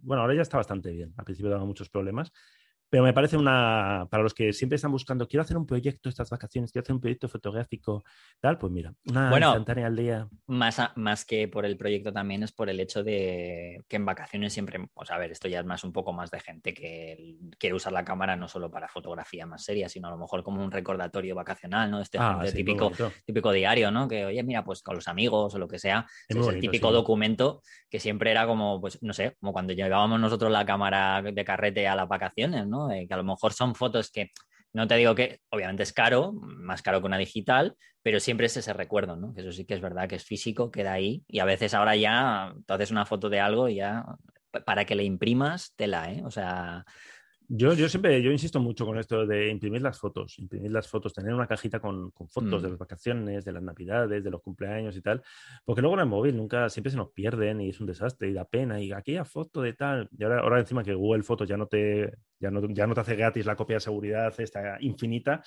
[0.01, 1.13] bueno, ahora ya está bastante bien.
[1.17, 2.31] Al principio daba muchos problemas,
[2.89, 6.29] pero me parece una, para los que siempre están buscando, quiero hacer un proyecto estas
[6.29, 8.03] vacaciones, quiero hacer un proyecto fotográfico,
[8.39, 10.27] tal, pues mira, una bueno, instantánea al día.
[10.47, 14.05] Más, a, más que por el proyecto también es por el hecho de que en
[14.05, 17.35] vacaciones siempre, sea, a ver, esto ya es más un poco más de gente que
[17.57, 20.63] quiere usar la cámara no solo para fotografía más seria, sino a lo mejor como
[20.63, 22.01] un recordatorio vacacional, ¿no?
[22.01, 22.91] Este Ah, sí, típico,
[23.25, 24.07] típico diario, ¿no?
[24.07, 26.93] Que, oye, mira, pues con los amigos o lo que sea, Es el típico sí.
[26.93, 31.45] documento que siempre era como, pues, no sé, como cuando llevábamos nosotros la cámara de
[31.45, 32.78] carrete a las vacaciones, ¿no?
[32.87, 34.31] Que a lo mejor son fotos que
[34.73, 38.57] no te digo que obviamente es caro, más caro que una digital, pero siempre es
[38.57, 39.33] ese recuerdo, ¿no?
[39.33, 41.95] Que eso sí que es verdad que es físico, queda ahí y a veces ahora
[41.95, 44.05] ya tú haces una foto de algo y ya
[44.65, 46.23] para que le imprimas tela, ¿eh?
[46.25, 46.85] O sea,
[47.51, 51.13] Yo, yo siempre, yo insisto mucho con esto de imprimir las fotos, imprimir las fotos,
[51.13, 52.63] tener una cajita con, con fotos Mm.
[52.63, 55.23] de las vacaciones, de las navidades, de los cumpleaños y tal,
[55.65, 58.33] porque luego en el móvil nunca, siempre se nos pierden y es un desastre y
[58.33, 61.57] da pena y aquella foto de tal, y ahora, ahora encima que Google Fotos ya
[61.57, 65.43] no te, ya no, ya no te hace gratis la copia de seguridad esta infinita,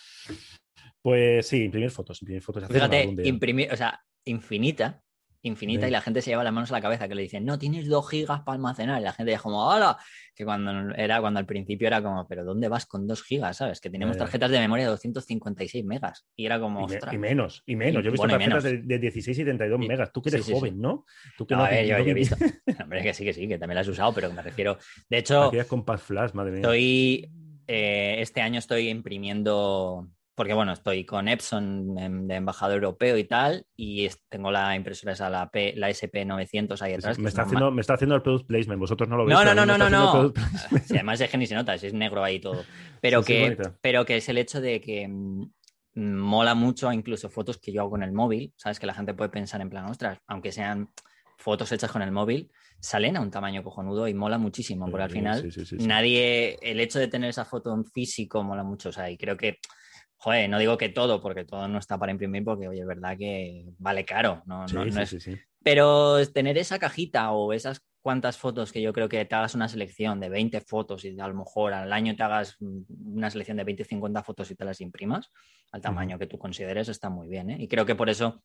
[1.01, 2.65] pues sí, imprimir fotos, imprimir fotos.
[2.67, 5.03] fíjate, imprimir, o sea, infinita,
[5.43, 5.89] infinita Sí.
[5.89, 7.89] y la gente se lleva las manos a la cabeza que le dicen, no, tienes
[7.89, 9.97] dos gigas para almacenar y la gente es como, ¡hola!
[10.35, 13.57] Que cuando era, cuando al principio era como, pero ¿dónde vas con dos gigas?
[13.57, 13.81] ¿Sabes?
[13.81, 14.21] Que teníamos ya.
[14.25, 18.01] tarjetas de memoria de 256 megas y era como, Y, me- y menos, y menos.
[18.01, 20.13] Y- Yo he visto bueno, tarjetas de, de 16 y 32 Y- megas.
[20.13, 20.59] Tú que eres sí, sí, sí.
[20.61, 21.05] joven, ¿no?
[21.37, 22.37] Tú que No, no, a ver, yo, yo he visto.
[22.85, 24.79] Hombre, que sí, que sí, que también la has usado, pero me refiero.
[25.11, 26.61] De hecho, Aquellas compact flash, madre mía.
[26.61, 27.31] estoy.
[27.67, 30.09] eh, este año estoy imprimiendo.
[30.35, 35.13] Porque bueno, estoy con Epson em, de embajador europeo y tal, y tengo la impresora
[35.13, 38.23] esa, la, P, la SP900 ahí que me, es está haciendo, me está haciendo el
[38.23, 38.81] product placement.
[38.81, 39.39] Vosotros no lo veis.
[39.39, 40.33] No, no, no, no, no, no.
[40.87, 42.65] Sí, además es que ni se nota, si es negro ahí todo.
[43.01, 45.51] Pero, Sí, que, pero que es el hecho de que mm,
[45.95, 48.79] mola mucho incluso fotos que yo hago con el móvil, ¿sabes?
[48.79, 50.89] Que la gente puede pensar en plan, ostras, aunque sean
[51.37, 55.11] fotos hechas con el móvil, salen a un tamaño cojonudo y mola muchísimo, porque al
[55.11, 59.19] final nadie, el hecho de tener esa foto en físico mola mucho, o sea, y
[59.19, 59.59] creo que,
[60.23, 63.17] joder, no digo que todo, porque todo no está para imprimir, porque, oye, es verdad
[63.19, 67.53] que vale caro, no, Sí, no, no sí, es sí, pero tener esa cajita o
[67.53, 71.19] esas cuantas fotos que yo creo que te hagas una selección de 20 fotos y
[71.19, 74.65] a lo mejor al año te hagas una selección de 20 50 fotos y te
[74.65, 75.31] las imprimas
[75.71, 77.51] al tamaño que tú consideres, está muy bien.
[77.51, 77.57] ¿eh?
[77.61, 78.43] Y creo que por eso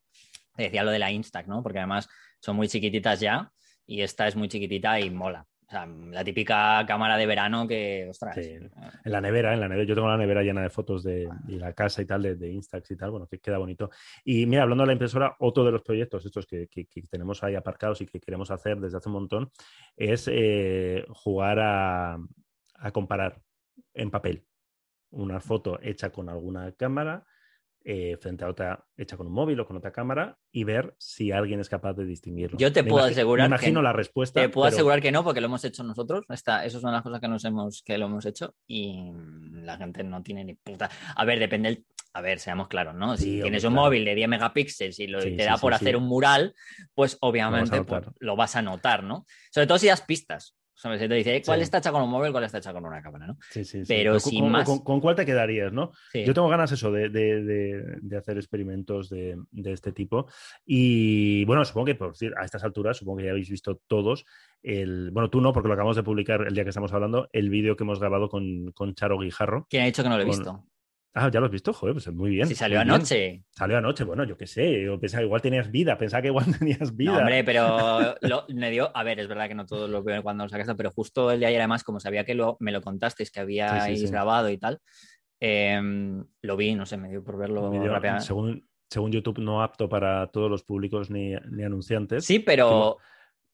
[0.55, 1.63] te decía lo de la Instax, ¿no?
[1.63, 2.07] Porque además
[2.39, 3.51] son muy chiquititas ya
[3.85, 5.45] y esta es muy chiquitita y mola.
[5.67, 8.35] O sea, la típica cámara de verano que, ostras.
[8.35, 8.41] Sí.
[8.41, 8.69] eh,
[9.03, 9.85] En la nevera, en la nevera.
[9.85, 12.49] Yo tengo la nevera llena de fotos de, de la casa y tal, de, de
[12.51, 13.11] Instax y tal.
[13.11, 13.89] Bueno, que queda bonito.
[14.23, 17.43] Y mira, hablando de la impresora, otro de los proyectos estos que, que- que tenemos
[17.43, 19.51] ahí aparcados y que queremos hacer desde hace un montón
[19.97, 22.17] es eh, jugar a,
[22.75, 23.41] a comparar
[23.93, 24.45] en papel
[25.09, 27.25] una foto hecha con alguna cámara
[27.89, 31.31] eh, frente a otra hecha con un móvil o con otra cámara y ver si
[31.31, 32.57] alguien es capaz de distinguirlo.
[32.57, 34.41] Yo te Me puedo asegurar Me imagino que- la respuesta.
[34.41, 36.25] Te puedo pero- asegurar que no, porque lo hemos hecho nosotros.
[36.27, 39.09] Esta, esas son las cosas que nos hemos, que lo hemos hecho y
[39.53, 40.89] la gente no tiene ni puta.
[41.15, 41.85] A ver, depende el.
[42.13, 43.15] A ver, seamos claros, ¿no?
[43.15, 43.85] Si Sí, tienes un claro.
[43.85, 46.55] móvil de 10 megapíxeles y lo, Sí, te da sí, por hacer un mural,
[46.93, 49.25] pues obviamente Lo vas a pues, lo vas a notar, ¿no?
[49.51, 50.55] Sobre todo si das pistas.
[50.79, 51.01] ¿Sabes?
[51.01, 51.63] Si te dice, "Eh, ¿cuál Sí.
[51.63, 53.37] está hecha con un móvil, cuál está hecha con una cámara, ¿no?
[53.49, 53.85] Sí, sí, sí.
[53.87, 54.63] Pero con- sin con, más.
[54.65, 55.91] Con, con cuál te quedarías, no?
[56.13, 60.27] Yo tengo ganas eso de, de- de- de hacer experimentos de, de este tipo.
[60.65, 64.23] Y bueno, supongo que por decir, a estas alturas, supongo que ya habéis visto todos
[64.61, 65.09] el.
[65.11, 67.75] Bueno, tú no, porque lo acabamos de publicar el día que estamos hablando, el vídeo
[67.75, 69.65] que hemos grabado con, con Charo Guijarro.
[69.71, 70.63] ¿Quién ha dicho que no lo he visto?
[71.13, 72.47] Ah, ya lo has visto, joder, pues muy bien.
[72.47, 72.89] Si salió bien.
[72.91, 73.43] anoche.
[73.49, 74.83] Salió anoche, bueno, yo qué sé.
[74.83, 77.11] Yo pensaba que igual tenías vida, pensaba que igual tenías vida.
[77.13, 78.95] No, hombre, pero lo- me dio.
[78.95, 81.39] A ver, es verdad que no todos lo veo cuando lo sacaste, pero justo el
[81.39, 84.11] de ayer, además, como sabía que lo, me lo contasteis, que habíais Sí, sí, sí.
[84.11, 84.79] grabado y tal,
[85.39, 88.25] em, lo vi, no sé, me dio por verlo rápidamente.
[88.25, 92.25] según, según YouTube, no apto para todos los públicos ni, ni anunciantes.
[92.25, 92.97] Sí, pero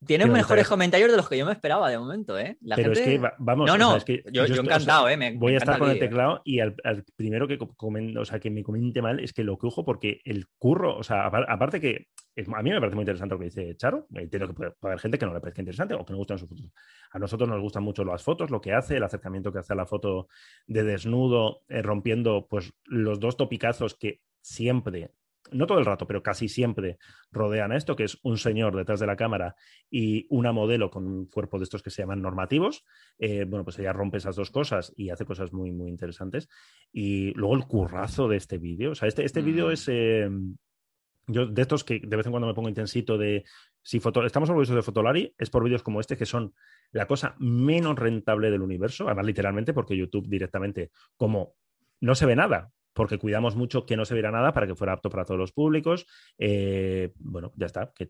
[0.05, 2.57] Tiene mejores comentarios de los que yo me esperaba de momento, ¿eh?
[2.61, 3.01] La pero gente...
[3.01, 3.67] es que va- vamos.
[3.67, 5.17] No, o sea, no, es que yo, yo estoy- o sea, encantado, ¿eh?
[5.17, 8.25] Me- me voy a estar con el teclado y al, al primero que, comen- o
[8.25, 11.29] sea, que me comente mal es que lo que ojo, porque el curro, o sea,
[11.29, 14.53] apar- aparte que a mí me parece muy interesante lo que dice Charo, entiendo que
[14.55, 16.71] puede, puede haber gente que no le parezca interesante o que no gustan sus fotos.
[17.11, 19.75] A nosotros nos gustan mucho las fotos, lo que hace, el acercamiento que hace a
[19.75, 20.27] la foto
[20.65, 25.11] de desnudo, eh, rompiendo pues los dos topicazos que siempre
[25.51, 26.97] no todo el rato, pero casi siempre
[27.31, 29.55] rodean a esto, que es un señor detrás de la cámara
[29.89, 32.85] y una modelo con un cuerpo de estos que se llaman normativos.
[33.19, 36.49] Eh, bueno, pues ella rompe esas dos cosas y hace cosas muy, muy interesantes.
[36.91, 38.91] Y luego el currazo de este vídeo.
[38.91, 39.71] O sea, este, este vídeo Mm.
[39.71, 39.87] es...
[39.89, 40.29] eh,
[41.27, 43.45] yo de estos que de vez en cuando me pongo intensito de
[43.81, 46.53] si foto, estamos orgullosos de Fotolari, es por vídeos como este que son
[46.91, 51.55] la cosa menos rentable del universo, además literalmente porque YouTube directamente, como
[52.01, 54.93] no se ve nada, porque cuidamos mucho que no se viera nada para que fuera
[54.93, 56.05] apto para todos los públicos,
[56.37, 58.07] eh, bueno, ya está, que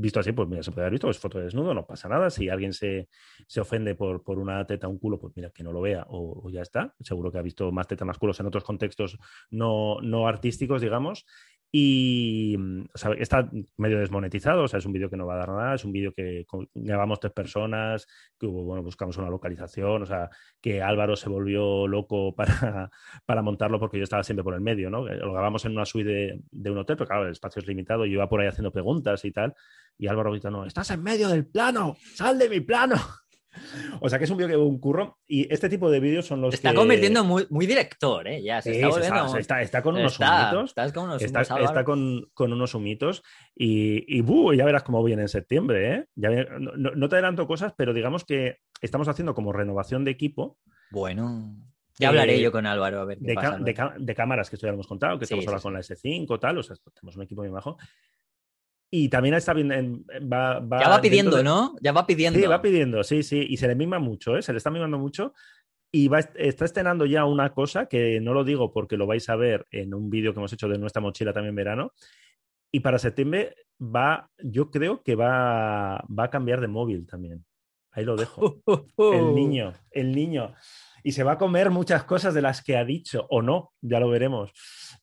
[0.00, 2.30] visto así, pues mira, se puede haber visto, es foto de desnudo, no pasa nada,
[2.30, 3.08] si alguien se,
[3.46, 6.48] se ofende por, por una teta, un culo, pues mira, que no lo vea o,
[6.50, 9.18] ya está, seguro que ha visto más tetas, más culos en otros contextos
[9.50, 11.26] no, no artísticos, digamos,
[11.72, 12.84] y mm,
[13.18, 15.84] está medio desmonetizado, o sea, es un vídeo que no va a dar nada, es
[15.84, 16.44] un vídeo que
[16.74, 18.06] grabamos tres personas,
[18.38, 22.90] que bueno, buscamos una localización, o sea, que Álvaro se volvió loco para,
[23.24, 25.04] para montarlo porque yo estaba siempre por el medio, ¿no?
[25.06, 28.04] Lo grabamos en una suite de, de un hotel, pero claro, el espacio es limitado,
[28.04, 29.54] yo iba por ahí haciendo preguntas y tal,
[29.96, 32.96] y Álvaro grita, no, estás en medio del plano, sal de mi plano.
[34.00, 36.40] O sea que es un vídeo que un curro y este tipo de vídeos son
[36.40, 36.76] los Se está que...
[36.76, 38.42] convirtiendo muy, muy director, ¿eh?
[38.42, 39.26] Ya, se Sí, está volviendo...
[39.26, 40.70] está, está- está con unos está, humitos.
[40.70, 43.22] estás con unos Está, humos, está con, con unos humitos
[43.54, 45.94] y, y buh, ya verás cómo viene en septiembre.
[45.94, 46.04] ¿eh?
[46.14, 50.58] Ya no, no- te adelanto cosas, pero digamos que estamos haciendo como renovación de equipo
[50.90, 51.54] Bueno,
[51.98, 53.50] ya hablaré Eh, yo con Álvaro a ver qué de, pasa.
[53.50, 55.58] ca- de ca- de cámaras que esto ya lo hemos contado, que Sí, estamos sí,
[55.58, 55.62] sí.
[55.62, 57.76] con la S5 tal, o sea, tenemos un equipo muy bajo.
[58.92, 61.76] Y también está bien, en- va, va ya va pidiendo, de- ¿no?
[61.80, 62.38] Ya va pidiendo.
[62.40, 64.42] Sí, va pidiendo, sí, sí, y se le mima mucho, ¿eh?
[64.42, 65.32] se le está mimando mucho.
[65.92, 69.36] Y va, está estrenando ya una cosa que no lo digo porque lo vais a
[69.36, 71.92] ver en un vídeo que hemos hecho de nuestra mochila también verano.
[72.72, 77.44] Y para septiembre va, yo creo que va, va a cambiar de móvil también.
[77.92, 78.60] Ahí lo dejo.
[79.12, 80.54] El niño, el niño.
[81.02, 84.00] Y se va a comer muchas cosas de las que ha dicho, o no, ya
[84.00, 84.50] lo veremos.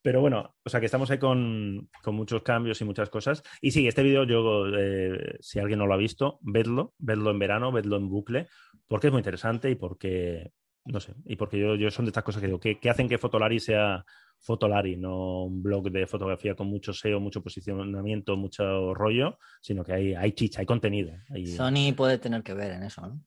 [0.02, 3.43] Pero bueno, o sea que estamos ahí con, con muchos cambios y muchas cosas.
[3.62, 7.39] Y sí, este vídeo, yo, eh, si alguien no lo ha visto, vedlo, vedlo en
[7.39, 8.48] verano, vedlo en bucle,
[8.88, 10.52] porque es muy interesante y porque,
[10.86, 13.10] no sé, y porque yo, yo son de estas cosas que digo, que, que hacen
[13.10, 14.04] que Fotolari sea
[14.39, 19.93] Fotolari, no un blog de fotografía con mucho SEO, mucho posicionamiento, mucho rollo, sino que
[19.93, 21.14] hay, hay chicha, hay contenido.
[21.48, 23.20] Sony puede tener que ver en eso, ¿no?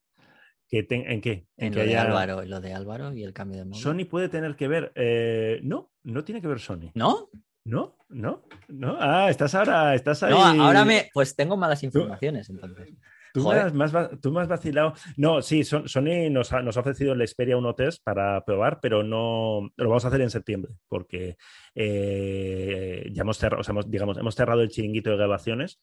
[0.71, 1.47] Que ten- ¿En qué?
[1.57, 3.75] En, que lo de Álvaro, lo de Álvaro y el cambio de.
[3.75, 4.93] Sony puede tener que ver.
[4.95, 6.91] eh, no, no tiene que ver Sony.
[6.95, 7.29] ¿No?
[7.65, 8.97] No, no, no.
[8.99, 10.33] Ah, estás ahora, estás ahí.
[10.33, 11.11] No, ahora me.
[11.13, 12.89] Pues tengo malas informaciones entonces.
[13.33, 13.73] Tú me, has,
[14.21, 14.95] tú me has vacilado.
[15.17, 18.81] No, sí, Son- Sony nos ha, nos ha ofrecido el Xperia 1 Test para probar,
[18.81, 21.37] pero no lo vamos a hacer en septiembre, porque
[21.77, 25.79] eh, ya hemos cerrado, o sea, hemos, digamos, hemos cerrado el chiringuito de grabaciones,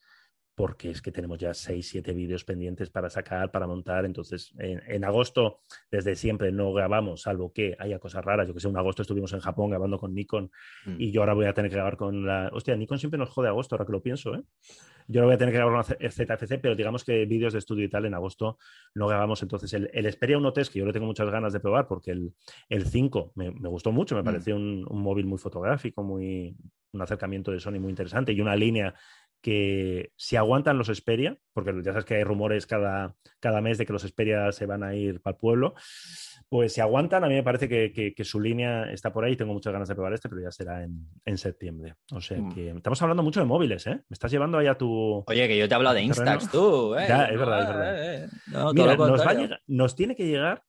[0.58, 4.04] porque es que tenemos ya 6, 7 vídeos pendientes para sacar, para montar.
[4.04, 8.48] Entonces, en, en agosto, desde siempre no grabamos, salvo que haya cosas raras.
[8.48, 10.50] Yo que sé, en agosto estuvimos en Japón grabando con Nikon
[10.84, 10.96] Mm.
[10.98, 12.50] y yo ahora voy a tener que grabar con la.
[12.52, 14.42] Hostia, Nikon siempre nos jode agosto, ahora que lo pienso, ¿eh?
[15.06, 17.60] Yo ahora voy a tener que grabar con la ZFC, pero digamos que vídeos de
[17.60, 18.58] estudio y tal en agosto
[18.94, 19.42] no grabamos.
[19.42, 22.10] Entonces, el, el Xperia 1 Test, que yo le tengo muchas ganas de probar, porque
[22.10, 22.34] el,
[22.68, 24.24] el 5 me, me gustó mucho, me Mm.
[24.24, 26.56] pareció un, un móvil muy fotográfico, muy
[26.92, 28.94] un acercamiento de Sony muy interesante y una línea
[29.40, 33.86] que si aguantan los Xperia, porque ya sabes que hay rumores cada, cada mes de
[33.86, 35.74] que los Xperia se van a ir para el pueblo,
[36.48, 39.36] pues si aguantan, a mí me parece que, que- que su línea está por ahí.
[39.36, 41.94] Tengo muchas ganas de probar este, pero ya será en, en septiembre.
[42.12, 42.52] O sea Mm.
[42.54, 43.96] que estamos hablando mucho de móviles, ¿eh?
[44.08, 45.22] Me estás llevando ahí a tu.
[45.26, 46.32] Oye, que yo te he hablado de Terreno.
[46.32, 46.94] Instax, tú.
[46.94, 47.04] ¿eh?
[47.08, 48.04] Ya, es verdad, es verdad.
[48.04, 48.28] eh, eh.
[48.48, 49.40] No, todo Mira, lo nos, va a contrario.
[49.42, 50.62] llegar- nos tiene que llegar.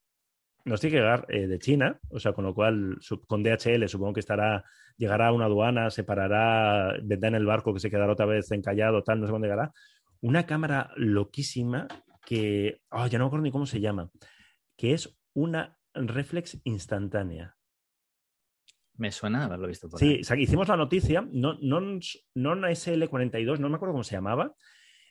[0.70, 4.14] Nos tiene que llegar eh, de China, o sea, con lo cual con DHL supongo
[4.14, 4.64] que estará,
[4.98, 8.52] llegará a una aduana, se parará, vendrá en el barco que se quedará otra vez
[8.52, 9.74] encallado, tal, no sé dónde llegará.
[10.22, 11.88] Una cámara loquísima
[12.24, 14.12] que, ah, ya no me acuerdo ni cómo se llama,
[14.78, 17.56] que es una reflex instantánea.
[18.96, 22.70] Me suena haberlo visto por Sí, o sea, hicimos la noticia, no, no, no una
[22.70, 24.54] SL42, no me acuerdo cómo se llamaba,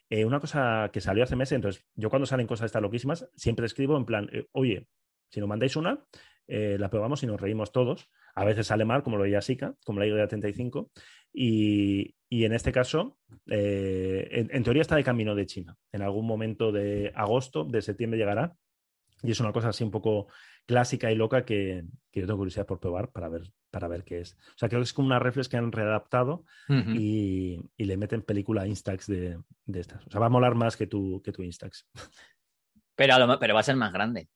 [0.09, 3.65] eh, una cosa que salió hace meses, entonces yo cuando salen cosas estas loquísimas, siempre
[3.65, 4.87] escribo en plan, eh, oye,
[5.29, 6.03] si nos mandáis una,
[6.47, 8.09] eh, la probamos y nos reímos todos.
[8.35, 10.89] A veces sale mal, como lo veía Sika, como la Y35,
[11.33, 13.17] y, y en este caso,
[13.49, 15.75] eh, en, en teoría está de camino de China.
[15.91, 18.55] En algún momento de agosto, de septiembre llegará,
[19.21, 20.27] y es una cosa así un poco
[20.65, 24.21] clásica y loca que, que yo tengo curiosidad por probar para ver, para ver qué
[24.21, 24.33] es.
[24.33, 28.21] O sea, creo que es como una reflex que han readaptado y, y le meten
[28.21, 30.05] película Instax de, de estas.
[30.07, 31.87] O sea, va a molar más que tu, que tu Instax.
[32.95, 34.29] pero, a pero va a ser más grande.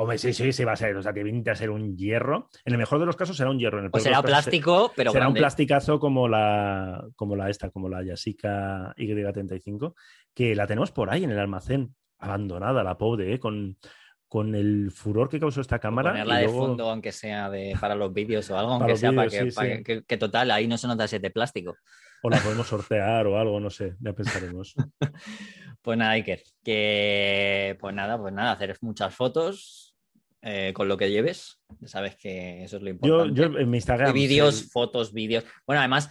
[0.00, 0.96] Hombre, sí, sí, sí, va a ser.
[0.96, 2.48] O sea, que viene a ser un hierro.
[2.64, 3.78] En el mejor de los casos será un hierro.
[3.80, 7.50] En el O será los casos plástico, pero será un plasticazo como la, como la
[7.50, 9.94] esta, como la Yasica Y35,
[10.32, 13.40] que la tenemos por ahí en el almacén, abandonada, la pobre, ¿eh?
[13.40, 13.76] con,
[14.28, 16.10] con el furor que causó esta cámara.
[16.10, 19.28] Ponerla y de fondo, aunque sea de, para los vídeos o algo, aunque sea para,
[19.28, 19.82] que, sí, para sí.
[19.82, 21.74] que- que total, ahí no se nota ese de plástico.
[22.22, 24.74] O la podemos sortear o algo, no sé, ya pensaremos.
[25.80, 29.87] Pues nada, Iker, que pues nada, pues nada, hacer muchas fotos
[30.50, 31.60] eh, con lo que lleves.
[31.84, 33.40] Sabes que eso es lo Yo, importante.
[33.40, 34.12] yo en mi Instagram.
[34.12, 35.44] Vídeos, fotos, vídeos.
[35.66, 36.10] Bueno, además,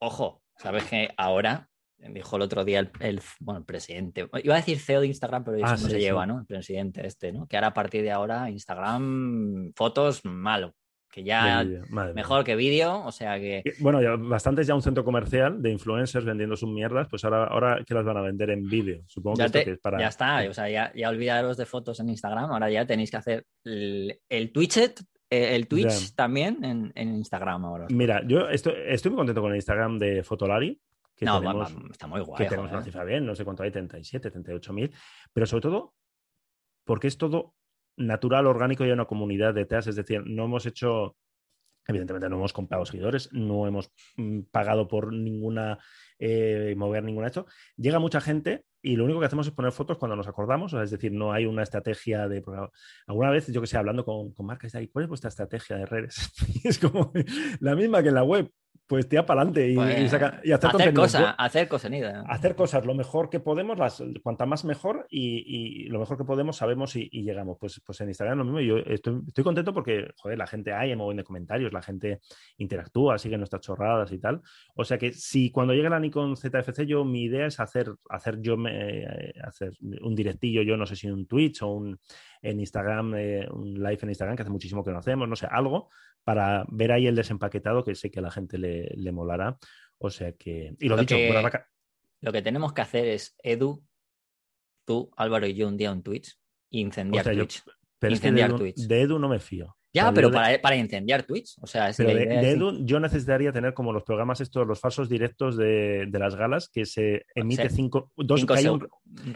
[0.00, 4.58] ojo, sabes que ahora, dijo el otro día el, el- bueno, el presidente, iba a
[4.58, 5.98] decir CEO de Instagram, pero eso Ah, no sí, se sí.
[5.98, 6.38] lleva, ¿no?
[6.40, 7.46] El presidente este, ¿no?
[7.48, 10.74] Que ahora a partir de ahora Instagram, fotos, malo.
[11.16, 11.64] Que ya
[12.14, 13.60] mejor que vídeo, o sea que...
[13.64, 17.44] Eh, Bueno, ya bastantes ya un centro comercial de influencers vendiendo sus mierdas, pues ahora,
[17.44, 19.02] ahora que las van a vender en vídeo.
[19.06, 19.98] Supongo que esto es para.
[19.98, 23.16] ya está, o sea, ya, ya olvidaros de fotos en Instagram, ahora ya tenéis que
[23.16, 24.76] hacer el, el Twitch,
[25.30, 27.86] el Twitch también en, en Instagram ahora.
[27.88, 30.78] Mira, yo estoy, estoy muy contento con el Instagram de Fotolari.
[31.16, 32.36] Que no, va- tenemos, va- está muy guay.
[32.36, 32.76] que tenemos joder.
[32.76, 34.92] una cifra bien, no sé cuánto hay, 37, 38 mil,
[35.32, 35.94] pero sobre todo
[36.84, 37.54] porque es todo
[37.96, 41.16] natural, orgánico y hay una comunidad detrás, es decir, no hemos hecho,
[41.86, 45.78] evidentemente no hemos comprado seguidores, no hemos mm, pagado por ninguna,
[46.18, 49.98] eh, mover ninguna esto, llega mucha gente y lo único que hacemos es poner fotos
[49.98, 52.42] cuando nos acordamos, es decir, no hay una estrategia de...
[53.06, 56.32] Alguna vez, yo que sé, hablando con, con marcas, ¿cuál es vuestra estrategia de redes?
[56.64, 57.12] Es como
[57.60, 58.50] la misma que en la web,
[58.86, 62.10] pues tira para adelante y, Pues, y saca- y hacer, cosas, hacer contenido.
[62.28, 66.24] hacer cosas lo mejor que podemos, las, cuanta más mejor y, y lo mejor que
[66.24, 67.56] podemos sabemos y, y llegamos.
[67.58, 68.60] Pues, pues en Instagram lo mismo.
[68.60, 71.82] Yo estoy, estoy contento porque, joder, la gente hay, hay un montón de comentarios, la
[71.82, 72.20] gente
[72.58, 74.40] interactúa, sigue nuestras chorradas y tal.
[74.74, 78.40] O sea que si cuando llegue la Nikon ZFC, yo mi idea es hacer, hacer
[78.40, 79.72] yo me- eh, hacer
[80.02, 81.98] un directillo, yo no sé si un Twitch o un
[82.42, 85.46] en Instagram, eh, un live en Instagram, que hace muchísimo que no hacemos, no sé,
[85.50, 85.90] algo
[86.24, 89.56] para ver ahí el desempaquetado que sé que a la gente le, le molará.
[89.98, 90.74] O sea que.
[90.78, 91.68] Y lo, Lo dicho, que- buenas vaca-
[92.20, 93.82] Lo que tenemos que hacer es, Edu,
[94.84, 96.36] tú, Álvaro y yo un día un Twitch,
[96.70, 97.62] incendiar yo- Twitch.
[97.98, 98.86] Pero es que de Incendiar Twitch.
[98.88, 99.76] de Edu no me fío.
[99.94, 101.54] Ya, O pero para, para incendiar Twitch.
[101.62, 105.08] O sea, es pero de, Edu yo necesitaría tener como los programas estos, los falsos
[105.08, 108.86] directos de, de las galas, que se emite cinco, dos, cinco hay un,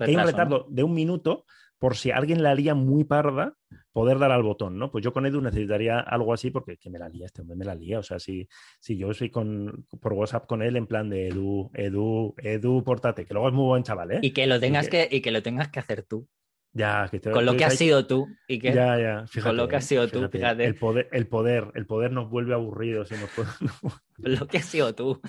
[0.00, 1.46] hay un retardo de un minuto
[1.80, 3.54] por si alguien la haría muy parda,
[3.92, 4.92] poder dar al botón, ¿no?
[4.92, 7.64] Pues yo con Edu necesitaría algo así porque que me la lía, este hombre me
[7.64, 7.98] la lía.
[7.98, 8.46] O sea, si,
[8.78, 13.24] si yo soy con, por WhatsApp con él en plan de Edu, Edu, Edu, portate,
[13.24, 14.18] que luego es muy buen chaval, ¿eh?
[14.22, 16.28] Y que lo tengas Y que, y que lo tengas que hacer tú.
[16.72, 18.26] Ya, que te- Con lo que ahí- has sido tú.
[18.46, 19.54] Y que Ya, ya, fíjate.
[19.56, 20.64] lo que has sido tú, fíjate.
[20.64, 23.48] El poder, el poder, el poder nos vuelve aburridos y nos puede-
[24.18, 25.20] lo que has sido tú.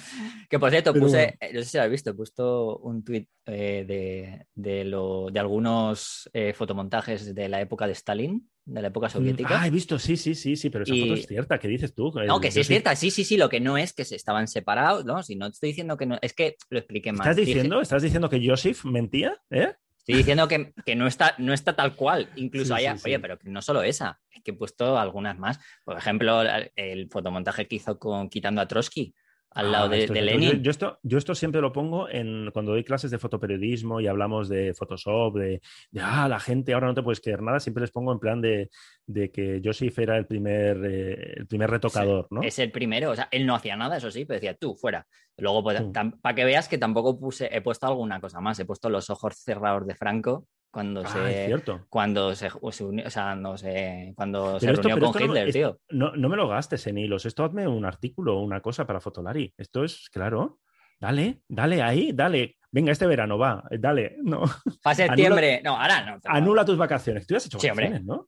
[0.50, 1.34] Que por cierto, Pero puse, bueno.
[1.40, 5.28] eh, no sé si lo has visto, he puesto un tuit eh, de, de, lo,
[5.32, 9.60] de algunos eh, fotomontajes de la época de Stalin, de la época soviética.
[9.62, 11.96] Ah, he visto, sí, sí, sí, sí, pero esa Y- foto es cierta, ¿qué dices
[11.96, 12.12] tú?
[12.28, 14.16] no, que sí yo es cierta, sí, sí, sí, lo que no es que se
[14.16, 15.24] estaban separados, ¿no?
[15.24, 17.22] Si no estoy diciendo que no, es que lo expliqué mal.
[17.22, 19.42] ¿Estás Dije- diciendo, ¿Estás diciendo que Joseph mentía?
[19.50, 19.74] ¿Eh?
[20.02, 22.30] Estoy diciendo que, que no, está, no está tal cual.
[22.36, 23.10] Incluso Sí, haya, sí, sí.
[23.10, 25.60] oye, pero que no solo esa, es que he puesto algunas más.
[25.84, 29.14] Por ejemplo, el, el fotomontaje que hizo con quitando a Trotsky
[29.54, 30.50] al lado Ah, de, esto de es- Lenin.
[30.50, 34.08] Yo, yo esto, yo esto siempre lo pongo en cuando doy clases de fotoperiodismo y
[34.08, 37.82] hablamos de Photoshop, de, de, ah, la gente ahora no te puedes creer nada, siempre
[37.82, 38.70] les pongo en plan de,
[39.06, 42.42] de que Joseph era el primer, eh, el primer retocador, ¿no?
[42.44, 45.06] Es el primero, o sea, él no hacía nada, eso sí, pero decía tú, fuera.
[45.38, 45.82] Luego, pues,
[46.22, 49.36] para que veas que tampoco puse, he puesto alguna cosa más, he puesto los ojos
[49.38, 51.46] cerrados de Franco cuando Ah, es se.
[51.48, 51.86] cierto.
[51.90, 55.48] Cuando se, se unió, o sea, no sé, cuando se esto- reunió con no- Hitler,
[55.50, 55.80] es- tío.
[55.90, 57.26] No, no me lo gastes en hilos.
[57.26, 59.54] Esto hazme un artículo o una cosa para Fotolari.
[59.58, 60.60] Esto es, claro.
[61.00, 62.56] Dale, dale ahí, dale.
[62.72, 64.16] Venga, este verano va, dale.
[64.24, 64.44] No.
[64.84, 66.20] Para septiembre, no, ahora no.
[66.22, 67.28] pero- Anula tus vacaciones.
[67.28, 67.88] Tú ya has hecho Sí, hombre.
[67.88, 68.28] vacaciones, ¿no?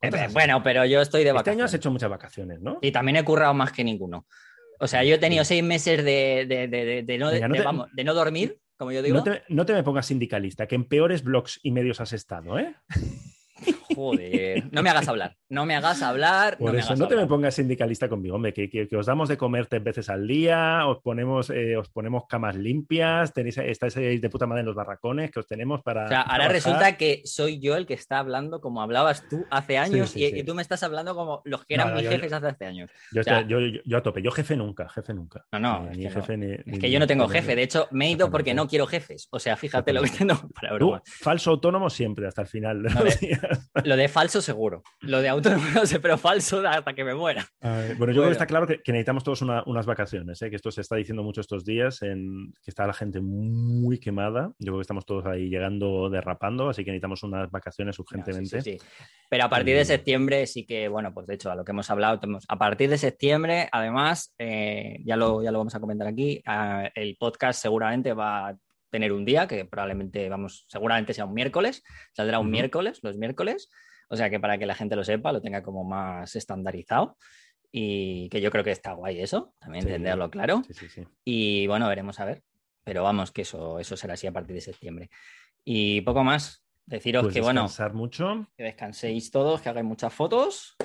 [0.00, 1.56] Eh, bueno, pero yo estoy de este vacaciones.
[1.58, 2.78] año has hecho muchas vacaciones, ¿no?
[2.80, 4.26] Y también he currado más que ninguno.
[4.80, 7.88] O sea, yo he tenido seis meses de, de- de- no, Venga, no te- vamos,
[8.04, 9.16] no dormir, como yo digo.
[9.16, 12.58] No te, no te me pongas sindicalista, que en peores blogs y medios has estado,
[12.58, 12.74] ¿eh?
[14.02, 15.36] Joder, no me hagas hablar.
[15.48, 16.56] No me hagas hablar.
[16.58, 18.96] Por no me eso hagas no te me pongas sindicalista conmigo, hombre, que, que- que
[18.96, 23.32] os damos de comer tres veces al día, os ponemos, eh, os ponemos camas limpias,
[23.32, 26.06] tenéis, estáis ahí de puta madre en los barracones que os tenemos para.
[26.06, 26.52] O sea, ahora trabajar.
[26.52, 30.30] resulta que soy yo el que está hablando como hablabas tú hace años sí, y,
[30.30, 30.38] sí.
[30.38, 32.64] y tú me estás hablando como los que eran No, mis yo- jefes hace, hace
[32.66, 32.90] años.
[33.12, 35.44] Yo, o sea- estoy- yo, yo- yo a tope, yo jefe nunca, jefe nunca.
[35.52, 36.10] No, no, Ni- es que no.
[36.26, 37.54] jefe ni- Es ni- que yo no tengo jefe.
[37.56, 39.28] De hecho, me he ido porque no quiero jefes.
[39.30, 42.82] O sea, fíjate lo que tengo para Tú, falso autónomo siempre, hasta el final
[43.92, 44.82] Lo de falso seguro.
[45.00, 47.46] Lo de autónomo no sé, pero falso hasta que me muera.
[47.60, 50.48] Bueno, yo creo que está claro que, que necesitamos todos una- unas vacaciones, ¿eh?
[50.48, 54.52] que esto se está diciendo mucho estos días, en, que está la gente muy quemada.
[54.58, 58.14] Yo creo que estamos todos ahí llegando, derrapando, así que necesitamos unas vacaciones No, sí,
[58.14, 58.62] urgentemente.
[58.62, 58.84] sí, sí.
[59.28, 61.72] Pero a partir de Y- septiembre sí que, bueno, pues de hecho, a lo que
[61.72, 65.80] hemos hablado, tenemos- a partir de septiembre, además, eh, ya, lo, ya lo vamos a
[65.80, 68.56] comentar aquí, ah, el podcast seguramente va,
[68.92, 71.82] tener un día que probablemente, vamos, seguramente sea un miércoles,
[72.12, 73.70] saldrá un miércoles, los miércoles,
[74.08, 77.16] o sea que para que la gente lo sepa, lo tenga como más estandarizado
[77.72, 79.88] y que yo creo que está guay eso, también Sí.
[79.88, 80.62] entenderlo claro.
[80.66, 81.04] Sí, sí, sí.
[81.24, 82.42] Y bueno, veremos a ver.
[82.84, 85.08] Pero vamos, que eso, eso será así a partir de septiembre.
[85.64, 86.64] Y poco más.
[86.84, 90.76] Deciros Pues que bueno, mucho, que descanséis todos, que hagáis muchas fotos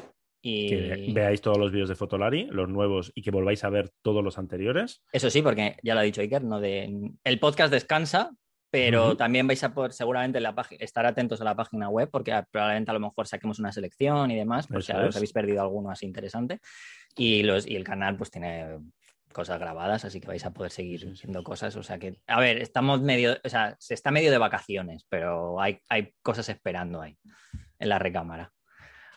[0.42, 3.90] y que veáis todos los vídeos de Fotolari, los nuevos, y que volváis a ver
[4.02, 5.04] todos los anteriores.
[5.12, 8.32] eso sí, porque ya lo ha dicho Iker, no de el podcast descansa,
[8.70, 12.34] pero también vais a poder seguramente en la estar atentos a la página web, porque
[12.52, 15.62] probablemente a lo mejor saquemos una selección y demás, por si Eso os habéis perdido
[15.62, 16.60] alguno así interesante.
[17.16, 18.78] Y los, y el canal pues tiene
[19.32, 21.76] cosas grabadas, así que vais a poder seguir Sí, cosas.
[21.76, 25.62] O sea que, a ver, estamos medio, o sea, se está medio de vacaciones, pero
[25.62, 27.18] hay, hay cosas esperando ahí
[27.80, 28.52] en la recámara.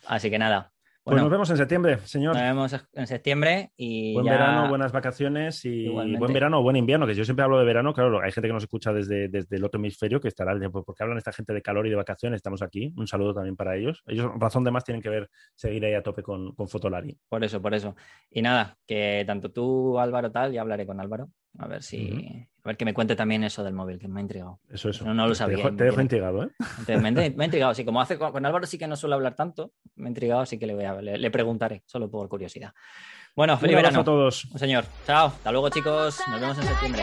[0.07, 0.73] Así que nada.
[1.11, 2.35] Pues Bueno, nos vemos en septiembre, señor.
[2.35, 6.19] nos vemos en septiembre y Buen ya- verano, buenas vacaciones y Igualmente.
[6.21, 8.53] buen verano o buen invierno, que yo siempre hablo de verano, claro, hay gente que
[8.55, 11.63] nos escucha desde, desde el otro hemisferio que estará, pues, porque hablan esta gente de
[11.63, 14.03] calor y de vacaciones, estamos aquí, un saludo también para ellos.
[14.07, 17.19] Ellos, razón de más, tienen que ver, seguir ahí a tope con, con Fotolari.
[17.29, 17.97] Por eso, por eso.
[18.31, 21.29] Y nada, que tanto tú, Álvaro, tal, ya hablaré con Álvaro.
[21.59, 22.47] A ver si.
[22.63, 24.61] A ver que me cuente también eso del móvil, que me ha intrigado.
[24.71, 25.05] Eso, eso.
[25.05, 26.51] No, no lo Te sabía, dejo- Te dejo intrigado, ¿eh?
[26.79, 27.75] Entonces, me, ha- me ha intrigado.
[27.75, 30.59] Sí, como hace con, Álvaro sí que no suele hablar tanto, me ha intrigado, así
[30.59, 32.73] que le, voy a, le, le preguntaré, solo por curiosidad.
[33.37, 34.01] Bueno, Un feliz abrazo verano.
[34.03, 34.45] a todos.
[34.47, 34.85] Un señor.
[35.07, 35.29] Chao.
[35.29, 36.21] Hasta luego, chicos.
[36.31, 37.03] Nos vemos en septiembre.